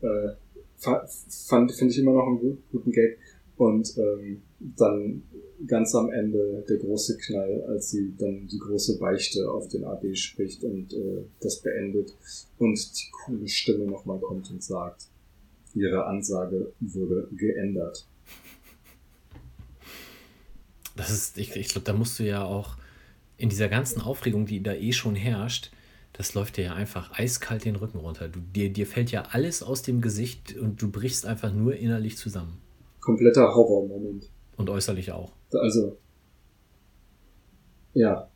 [0.00, 0.32] äh,
[0.78, 3.18] fand, finde ich immer noch einen gut, guten Gag.
[3.56, 5.22] Und ähm, dann
[5.66, 10.14] ganz am Ende der große Knall, als sie dann die große Beichte auf den AB
[10.14, 12.14] spricht und äh, das beendet
[12.58, 15.08] und die coole Stimme nochmal kommt und sagt,
[15.74, 18.06] ihre Ansage wurde geändert.
[20.96, 22.76] Das ist, ich, ich glaube, da musst du ja auch
[23.36, 25.70] in dieser ganzen Aufregung, die da eh schon herrscht,
[26.16, 28.28] das läuft dir ja einfach eiskalt den Rücken runter.
[28.28, 32.16] Du, dir, dir fällt ja alles aus dem Gesicht und du brichst einfach nur innerlich
[32.16, 32.58] zusammen.
[33.00, 34.30] Kompletter Horrormoment.
[34.56, 35.32] Und äußerlich auch.
[35.52, 35.98] Also,
[37.92, 38.30] ja.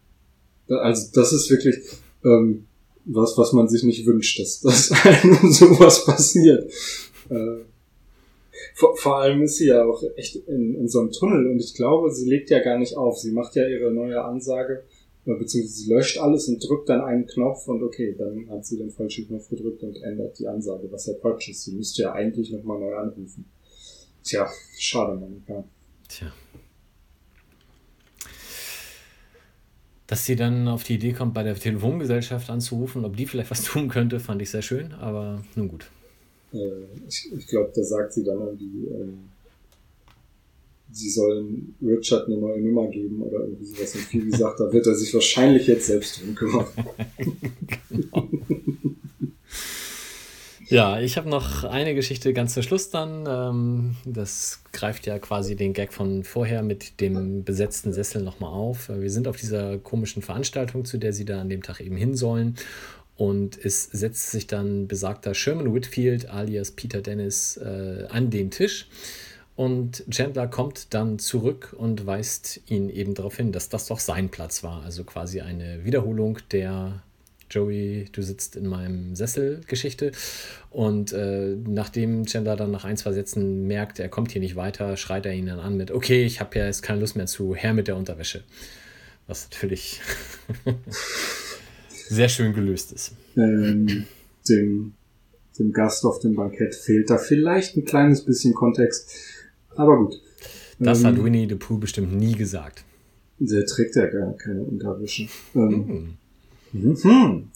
[0.69, 1.77] Also, das ist wirklich
[2.25, 2.67] ähm,
[3.07, 6.71] was, was man sich nicht wünscht, dass, dass einem sowas passiert.
[7.31, 7.65] Äh,
[8.75, 11.75] vor, vor allem ist sie ja auch echt in, in so einem Tunnel und ich
[11.75, 13.19] glaube, sie legt ja gar nicht auf.
[13.19, 14.85] Sie macht ja ihre neue Ansage
[15.25, 18.91] beziehungsweise sie löscht alles und drückt dann einen Knopf und okay, dann hat sie den
[18.91, 21.65] falschen Knopf gedrückt und ändert die Ansage, was ja Quatsch ist.
[21.65, 23.45] Sie müsste ja eigentlich nochmal neu anrufen.
[24.23, 24.49] Tja,
[24.79, 25.65] schade, Monika.
[26.09, 26.33] Tja.
[30.07, 33.63] Dass sie dann auf die Idee kommt, bei der Telefongesellschaft anzurufen, ob die vielleicht was
[33.65, 35.91] tun könnte, fand ich sehr schön, aber nun gut.
[36.53, 36.59] Äh,
[37.07, 39.13] ich ich glaube, da sagt sie dann irgendwie, äh,
[40.93, 43.95] sie sollen Richard eine neue Nummer geben oder irgendwie sowas.
[43.95, 46.67] Und wie gesagt, da wird er sich wahrscheinlich jetzt selbst drum kümmern.
[47.89, 48.29] genau.
[50.71, 53.25] Ja, ich habe noch eine Geschichte ganz zum Schluss dann.
[53.29, 58.89] Ähm, das greift ja quasi den Gag von vorher mit dem besetzten Sessel nochmal auf.
[58.89, 62.15] Wir sind auf dieser komischen Veranstaltung, zu der sie da an dem Tag eben hin
[62.15, 62.55] sollen.
[63.17, 68.87] Und es setzt sich dann besagter Sherman Whitfield alias Peter Dennis äh, an den Tisch.
[69.61, 74.31] Und Chandler kommt dann zurück und weist ihn eben darauf hin, dass das doch sein
[74.31, 74.83] Platz war.
[74.85, 77.03] Also quasi eine Wiederholung der
[77.51, 80.13] Joey, du sitzt in meinem Sessel Geschichte.
[80.71, 84.97] Und äh, nachdem Chandler dann nach ein, zwei Sätzen merkt, er kommt hier nicht weiter,
[84.97, 87.55] schreit er ihn dann an mit, okay, ich habe ja jetzt keine Lust mehr zu,
[87.55, 88.43] her mit der Unterwäsche.
[89.27, 90.01] Was natürlich
[92.09, 93.13] sehr schön gelöst ist.
[93.37, 94.07] Ähm,
[94.49, 94.95] dem,
[95.59, 99.39] dem Gast auf dem Bankett fehlt da vielleicht ein kleines bisschen Kontext.
[99.81, 100.21] Aber gut.
[100.79, 102.85] Das ähm, hat Winnie the Pooh bestimmt nie gesagt.
[103.39, 105.27] Der trägt ja gar keine Unterwäsche.
[105.55, 106.17] Ähm,
[106.73, 106.83] Hm.
[107.03, 107.49] Mhm.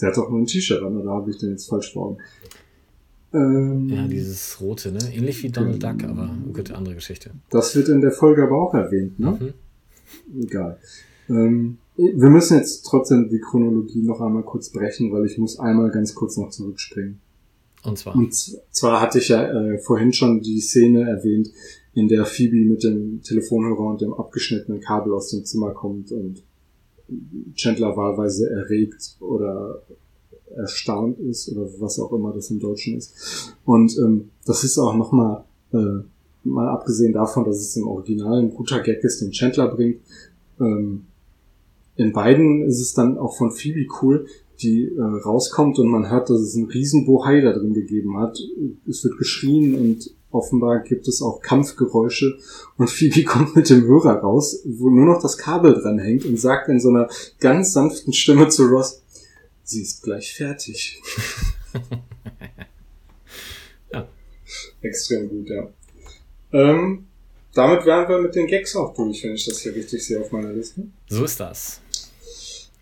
[0.00, 2.16] Der hat doch nur ein T-Shirt an, oder habe ich den jetzt falsch vor?
[3.32, 5.00] Ähm, Ja, dieses rote, ne?
[5.12, 7.30] Ähnlich wie Donald Duck, aber gut, andere Geschichte.
[7.50, 9.38] das wird in der Folge aber auch erwähnt, ne?
[10.32, 10.42] Mhm.
[10.44, 10.78] Egal.
[11.28, 15.90] Ähm, wir müssen jetzt trotzdem die Chronologie noch einmal kurz brechen, weil ich muss einmal
[15.90, 17.20] ganz kurz noch zurückspringen.
[17.84, 18.16] Und zwar.
[18.16, 21.50] Und zwar hatte ich ja äh, vorhin schon die Szene erwähnt,
[21.92, 26.42] in der Phoebe mit dem Telefonhörer und dem abgeschnittenen Kabel aus dem Zimmer kommt und
[27.54, 29.82] Chandler wahlweise erregt oder
[30.56, 33.54] erstaunt ist oder was auch immer das im Deutschen ist.
[33.64, 36.02] Und ähm, das ist auch nochmal, äh,
[36.44, 40.00] mal abgesehen davon, dass es im Original ein guter Gag ist, den Chandler bringt,
[40.60, 41.06] ähm,
[41.96, 44.26] in beiden ist es dann auch von Phoebe cool,
[44.60, 48.38] die äh, rauskommt und man hört, dass es einen riesen Bohai da drin gegeben hat.
[48.88, 52.38] Es wird geschrien und offenbar gibt es auch Kampfgeräusche
[52.76, 56.38] und Phoebe kommt mit dem Hörer raus, wo nur noch das Kabel dran hängt und
[56.38, 57.08] sagt in so einer
[57.40, 59.02] ganz sanften Stimme zu Ross,
[59.62, 61.00] sie ist gleich fertig.
[63.92, 64.08] Ja.
[64.80, 65.68] Extrem gut, ja.
[66.52, 67.06] Ähm,
[67.52, 70.30] damit wären wir mit den Gags auch durch, wenn ich das hier richtig sehe auf
[70.32, 70.86] meiner Liste.
[71.08, 71.80] So ist das.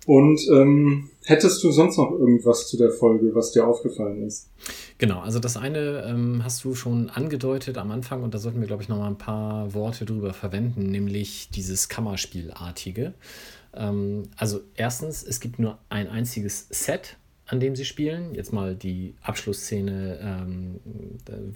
[0.07, 4.51] Und ähm, hättest du sonst noch irgendwas zu der Folge, was dir aufgefallen ist?
[4.99, 8.67] Genau, also das eine ähm, hast du schon angedeutet am Anfang und da sollten wir,
[8.67, 13.15] glaube ich, noch mal ein paar Worte drüber verwenden, nämlich dieses Kammerspielartige.
[13.75, 18.35] Ähm, also erstens, es gibt nur ein einziges Set, an dem sie spielen.
[18.35, 20.81] Jetzt mal die Abschlussszene ähm,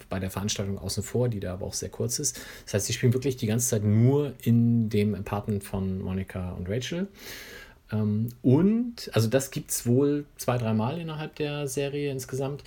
[0.09, 2.39] bei der Veranstaltung außen vor, die da aber auch sehr kurz ist.
[2.65, 6.69] Das heißt, sie spielen wirklich die ganze Zeit nur in dem Apartment von Monica und
[6.69, 7.07] Rachel.
[7.91, 12.63] Ähm, und, also das gibt es wohl zwei, dreimal innerhalb der Serie insgesamt.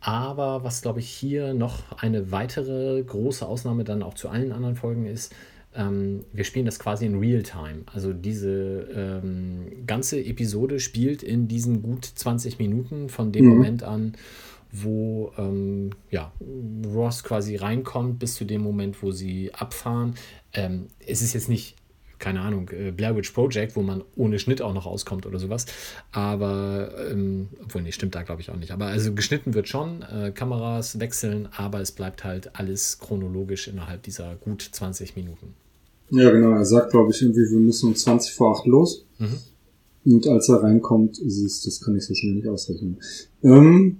[0.00, 4.76] Aber was, glaube ich, hier noch eine weitere große Ausnahme dann auch zu allen anderen
[4.76, 5.34] Folgen ist,
[5.74, 7.82] ähm, wir spielen das quasi in Realtime.
[7.92, 13.50] Also diese ähm, ganze Episode spielt in diesen gut 20 Minuten von dem Mhm.
[13.50, 14.14] Moment an,
[14.72, 16.32] wo ähm, ja,
[16.86, 20.14] Ross quasi reinkommt, bis zu dem Moment, wo sie abfahren.
[20.52, 21.76] Ähm, es ist jetzt nicht
[22.20, 25.66] keine Ahnung, äh, Blair Witch Project, wo man ohne Schnitt auch noch rauskommt oder sowas.
[26.12, 28.70] Aber, ähm, obwohl, nee, stimmt da glaube ich auch nicht.
[28.70, 34.02] Aber also geschnitten wird schon, äh, Kameras wechseln, aber es bleibt halt alles chronologisch innerhalb
[34.02, 35.54] dieser gut 20 Minuten.
[36.10, 36.50] Ja, genau.
[36.52, 39.06] Er sagt, glaube ich, irgendwie, wir müssen um 20 vor 8 los.
[39.18, 39.38] Mhm.
[40.04, 42.98] Und als er reinkommt, siehst das kann ich so schnell nicht ausrechnen.
[43.42, 43.98] Ähm,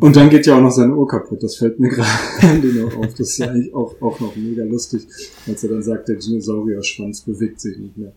[0.00, 1.42] und dann geht ja auch noch seine Uhr kaputt.
[1.42, 1.88] Das fällt mir
[2.40, 3.14] gerade noch auf.
[3.14, 5.06] Das ist ja eigentlich auch, auch noch mega lustig,
[5.46, 8.12] als er dann sagt, der Dinosaurier-Schwanz bewegt sich nicht mehr.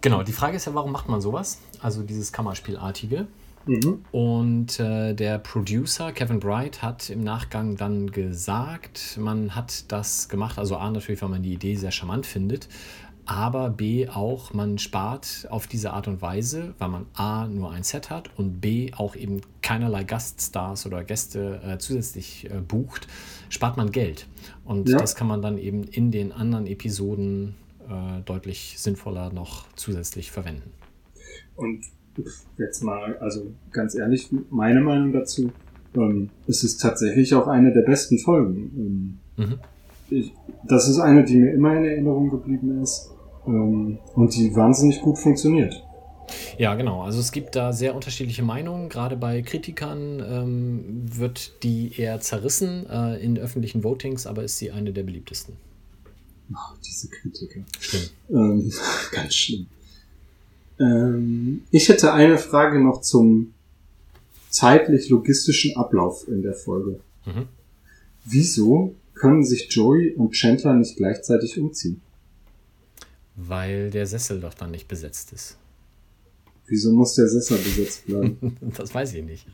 [0.00, 1.58] Genau, die Frage ist ja, warum macht man sowas?
[1.80, 3.26] Also dieses Kammerspielartige.
[3.66, 4.04] Mhm.
[4.10, 10.58] Und äh, der Producer Kevin Bright hat im Nachgang dann gesagt, man hat das gemacht,
[10.58, 12.68] also A natürlich, weil man die Idee sehr charmant findet,
[13.24, 17.82] aber B auch, man spart auf diese Art und Weise, weil man A nur ein
[17.82, 23.06] Set hat und B auch eben keinerlei Gaststars oder Gäste äh, zusätzlich äh, bucht,
[23.48, 24.26] spart man Geld.
[24.64, 24.98] Und Ja.
[24.98, 27.54] das kann man dann eben in den anderen Episoden
[27.88, 30.72] äh, deutlich sinnvoller noch zusätzlich verwenden.
[31.54, 31.84] Und
[32.58, 35.52] jetzt mal, also ganz ehrlich, meine Meinung dazu,
[35.94, 39.18] ähm, es ist tatsächlich auch eine der besten Folgen.
[39.36, 39.58] Ähm, Mhm.
[40.12, 40.32] Ich,
[40.64, 43.10] das ist eine, die mir immer in Erinnerung geblieben ist
[43.46, 45.82] ähm, und die wahnsinnig gut funktioniert.
[46.58, 47.02] Ja, genau.
[47.02, 48.88] Also es gibt da sehr unterschiedliche Meinungen.
[48.88, 54.70] Gerade bei Kritikern ähm, wird die eher zerrissen äh, in öffentlichen Votings, aber ist sie
[54.70, 55.56] eine der beliebtesten.
[56.54, 57.60] Ach, diese Kritiker.
[57.80, 58.02] Schlimm.
[58.30, 58.72] Ähm,
[59.12, 59.66] ganz schlimm.
[60.78, 63.54] Ähm, ich hätte eine Frage noch zum
[64.50, 67.00] zeitlich-logistischen Ablauf in der Folge.
[67.24, 67.48] Mhm.
[68.24, 72.00] Wieso können sich Joey und Chandler nicht gleichzeitig umziehen?
[73.36, 75.56] Weil der Sessel doch dann nicht besetzt ist.
[76.66, 78.56] Wieso muss der Sessel besetzt bleiben?
[78.76, 79.46] Das weiß ich nicht.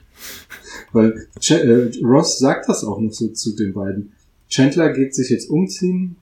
[0.92, 4.12] Weil Ch äh, Ross sagt das auch noch so zu den beiden.
[4.48, 6.16] Chandler geht sich jetzt umziehen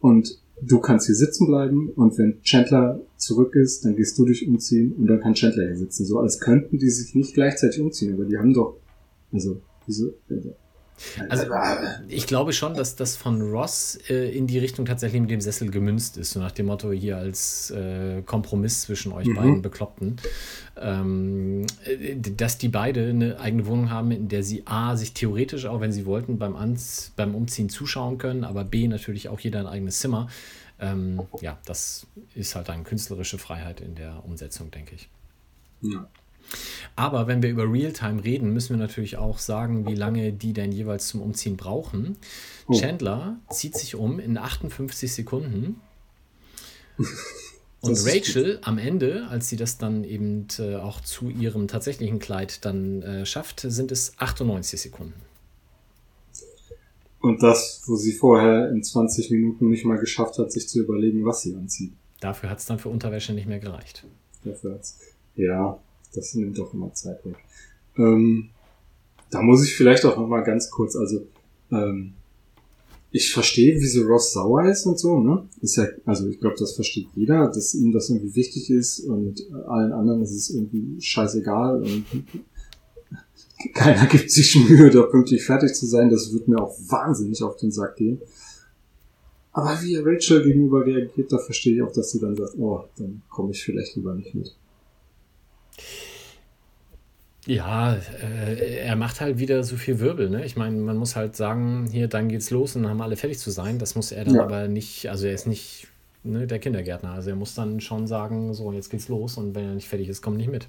[0.00, 4.48] und du kannst hier sitzen bleiben und wenn Chandler zurück ist, dann gehst du dich
[4.48, 6.06] umziehen und dann kann Chandler hier sitzen.
[6.06, 8.78] So als könnten die sich nicht gleichzeitig umziehen, aber die haben doch,
[9.30, 10.56] also, wieso, also,
[11.28, 11.46] Also
[12.08, 15.70] ich glaube schon, dass das von Ross äh, in die Richtung tatsächlich mit dem Sessel
[15.70, 19.34] gemünzt ist, so nach dem Motto hier als äh, Kompromiss zwischen euch Mhm.
[19.34, 20.16] beiden Bekloppten,
[20.76, 25.66] ähm, äh, dass die beide eine eigene Wohnung haben, in der sie A, sich theoretisch
[25.66, 29.60] auch, wenn sie wollten, beim, Anz beim Umziehen zuschauen können, aber B, natürlich auch jeder
[29.60, 30.28] ein eigenes Zimmer.
[30.80, 35.08] Ähm, ja, das ist halt eine künstlerische Freiheit in der Umsetzung, denke ich.
[35.82, 36.08] ja.
[36.96, 40.72] Aber wenn wir über Realtime reden, müssen wir natürlich auch sagen, wie lange die denn
[40.72, 42.16] jeweils zum Umziehen brauchen.
[42.66, 42.78] Oh.
[42.78, 45.80] Chandler zieht sich um in 58 Sekunden.
[47.82, 52.66] Und Rachel am Ende, als sie das dann eben äh, auch zu ihrem tatsächlichen Kleid
[52.66, 55.14] dann äh, schafft, sind es 98 Sekunden.
[57.20, 61.24] Und das, wo sie vorher in 20 Minuten nicht mal geschafft hat, sich zu überlegen,
[61.24, 61.92] was sie anzieht.
[62.20, 64.04] Dafür hat es dann für Unterwäsche nicht mehr gereicht.
[64.44, 64.98] Dafür hat's-
[65.36, 65.78] Ja,
[66.14, 67.36] das nimmt doch immer Zeit weg.
[67.96, 68.50] Ähm,
[69.30, 71.26] da muss ich vielleicht auch noch mal ganz kurz, also
[71.70, 72.14] ähm,
[73.12, 75.48] ich verstehe, wieso Ross sauer ist und so, ne?
[75.60, 79.42] Ist ja, also ich glaube, das versteht jeder, dass ihm das irgendwie wichtig ist und
[79.66, 82.04] allen anderen ist es irgendwie scheißegal und
[83.74, 86.08] keiner gibt sich Mühe, da pünktlich fertig zu sein.
[86.08, 88.20] Das wird mir auch wahnsinnig auf den Sack gehen.
[89.52, 93.22] Aber wie Rachel gegenüber reagiert, da verstehe ich auch, dass sie dann sagt, oh, dann
[93.28, 94.56] komme ich vielleicht lieber nicht mit.
[97.46, 100.28] Ja, äh, er macht halt wieder so viel Wirbel.
[100.30, 100.44] Ne?
[100.44, 103.38] Ich meine, man muss halt sagen, hier, dann geht's los und dann haben alle fertig
[103.38, 103.78] zu sein.
[103.78, 104.42] Das muss er dann Ja.
[104.44, 105.86] aber nicht, also er ist nicht
[106.22, 107.12] ne, der Kindergärtner.
[107.12, 110.08] Also er muss dann schon sagen, so, jetzt geht's los und wenn er nicht fertig
[110.08, 110.68] ist, kommt nicht mit.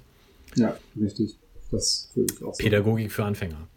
[0.54, 1.36] Ja, richtig.
[1.70, 2.58] Das würde ich auch sagen.
[2.64, 3.68] Pädagogik für Anfänger.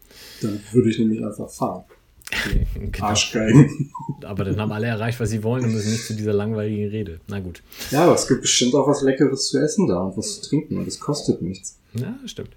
[0.42, 1.84] Dann würde ich nämlich einfach fahren.
[2.74, 3.06] Genau.
[3.06, 3.92] Arschgeigen.
[4.24, 7.20] Aber dann haben alle erreicht, was sie wollen und müssen nicht zu dieser langweiligen Rede.
[7.28, 7.62] Na gut.
[7.90, 10.76] Ja, aber es gibt bestimmt auch was Leckeres zu essen da und was zu trinken
[10.78, 11.78] und das kostet nichts.
[11.94, 12.50] Ja, stimmt.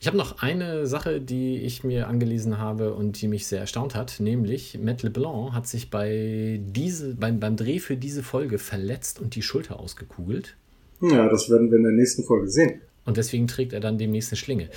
[0.00, 3.94] Ich habe noch eine Sache, die ich mir angelesen habe und die mich sehr erstaunt
[3.94, 9.20] hat, nämlich Matt LeBlanc hat sich bei diese, beim, beim Dreh für diese Folge verletzt
[9.20, 10.56] und die Schulter ausgekugelt.
[11.00, 12.80] Ja, das werden wir in der nächsten Folge sehen.
[13.04, 14.70] Und deswegen trägt er dann demnächst eine Schlinge.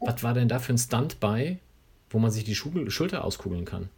[0.00, 1.58] Was war denn da für ein Stunt bei,
[2.10, 3.88] wo man sich die Schul Schulter auskugeln kann?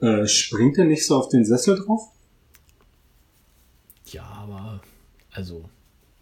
[0.00, 2.10] Äh, springt er nicht so auf den Sessel drauf?
[4.06, 4.80] Ja, aber
[5.30, 5.68] also,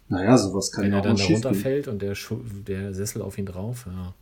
[0.09, 1.47] Naja, sowas kann wenn ja er auch dann mal da schief gehen.
[1.47, 2.15] runterfällt und der,
[2.67, 4.13] der Sessel auf ihn drauf, ja.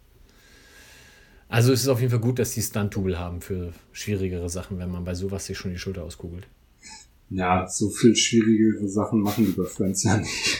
[1.49, 4.89] Also es ist auf jeden Fall gut, dass die Stunt-Double haben für schwierigere Sachen, wenn
[4.89, 6.47] man bei sowas sich schon die Schulter auskugelt.
[7.29, 10.59] Ja, so viel schwierigere Sachen machen die bei Friends ja nicht.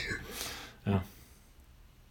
[0.84, 1.02] Ja.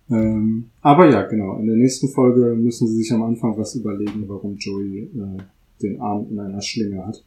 [0.09, 1.59] Ähm, aber ja, genau.
[1.59, 5.37] In der nächsten Folge müssen sie sich am Anfang was überlegen, warum Joey äh,
[5.81, 7.23] den Arm in einer Schlinge hat.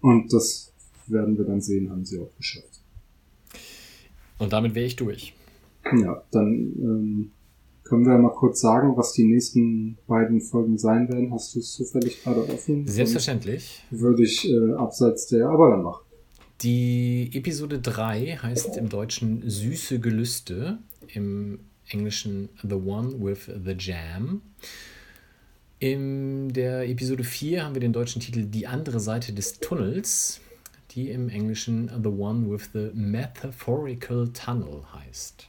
[0.00, 0.72] Und das
[1.06, 2.79] werden wir dann sehen, haben sie auch geschafft.
[4.40, 5.34] Und damit wäre ich durch.
[5.84, 7.30] Ja, dann ähm,
[7.84, 11.32] können wir mal kurz sagen, was die nächsten beiden Folgen sein werden.
[11.32, 12.86] Hast du es zufällig gerade offen?
[12.86, 13.84] Selbstverständlich.
[13.90, 16.04] Dann Würde ich äh, abseits der aber dann machen.
[16.62, 20.78] Die Episode 3 heißt im Deutschen Süße Gelüste,
[21.08, 24.42] im Englischen The One with the Jam.
[25.78, 30.40] In der Episode 4 haben wir den deutschen Titel Die andere Seite des Tunnels,
[30.90, 35.48] die im Englischen The One with the Metaphorical Tunnel heißt.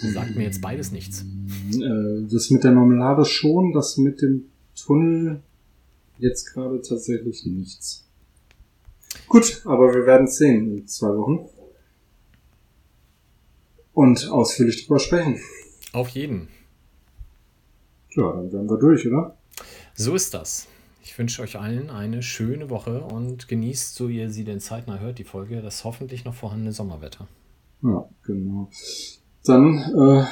[0.00, 1.24] Sagt mir jetzt beides nichts.
[1.72, 4.46] Äh, das mit der Marmelade schon, das mit dem
[4.76, 5.42] Tunnel
[6.18, 8.04] jetzt gerade tatsächlich nichts.
[9.28, 11.48] Gut, aber wir werden es sehen in zwei Wochen.
[13.92, 15.40] Und ausführlich drüber sprechen.
[15.92, 16.48] Auf jeden.
[18.10, 19.36] Ja, dann werden wir durch, oder?
[19.94, 20.68] So ist das.
[21.08, 25.18] Ich wünsche euch allen eine schöne Woche und genießt, so ihr sie denn zeitnah hört,
[25.18, 27.26] die Folge, das hoffentlich noch vorhandene Sommerwetter.
[27.82, 28.68] Ja, genau.
[29.42, 30.24] Dann äh,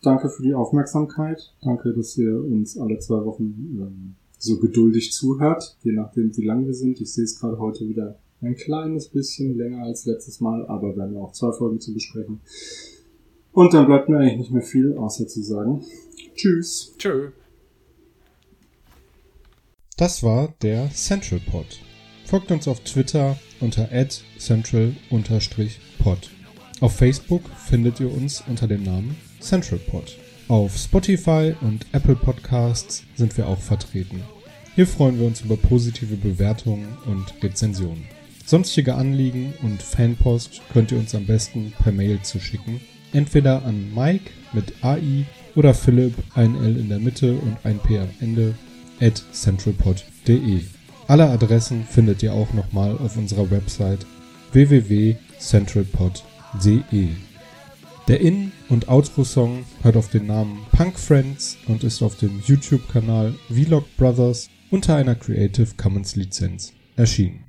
[0.00, 1.54] danke für die Aufmerksamkeit.
[1.60, 6.64] Danke, dass ihr uns alle zwei Wochen ähm, so geduldig zuhört, je nachdem, wie lang
[6.64, 6.98] wir sind.
[7.02, 11.02] Ich sehe es gerade heute wieder ein kleines bisschen länger als letztes Mal, aber wir
[11.02, 12.40] haben ja auch zwei Folgen zu besprechen.
[13.52, 15.84] Und dann bleibt mir eigentlich nicht mehr viel, außer zu sagen
[16.34, 16.94] Tschüss.
[16.96, 17.32] Tschö.
[20.02, 21.78] Das war der Central Pod.
[22.24, 23.88] Folgt uns auf Twitter unter
[24.36, 26.30] central-pod.
[26.80, 30.18] Auf Facebook findet ihr uns unter dem Namen Central Pod.
[30.48, 34.24] Auf Spotify und Apple Podcasts sind wir auch vertreten.
[34.74, 38.08] Hier freuen wir uns über positive Bewertungen und Rezensionen.
[38.44, 42.80] Sonstige Anliegen und Fanpost könnt ihr uns am besten per Mail zuschicken
[43.12, 45.24] entweder an Mike mit AI
[45.54, 48.54] oder Philipp, ein L in der Mitte und ein P am Ende,
[49.00, 50.60] at centralpod.de.
[51.08, 54.06] Alle Adressen findet ihr auch nochmal auf unserer Website
[54.52, 57.08] www.centralpod.de.
[58.08, 63.36] Der In- und Outro-Song hört auf den Namen Punk Friends und ist auf dem YouTube-Kanal
[63.48, 67.41] Vlog Brothers unter einer Creative Commons Lizenz erschienen.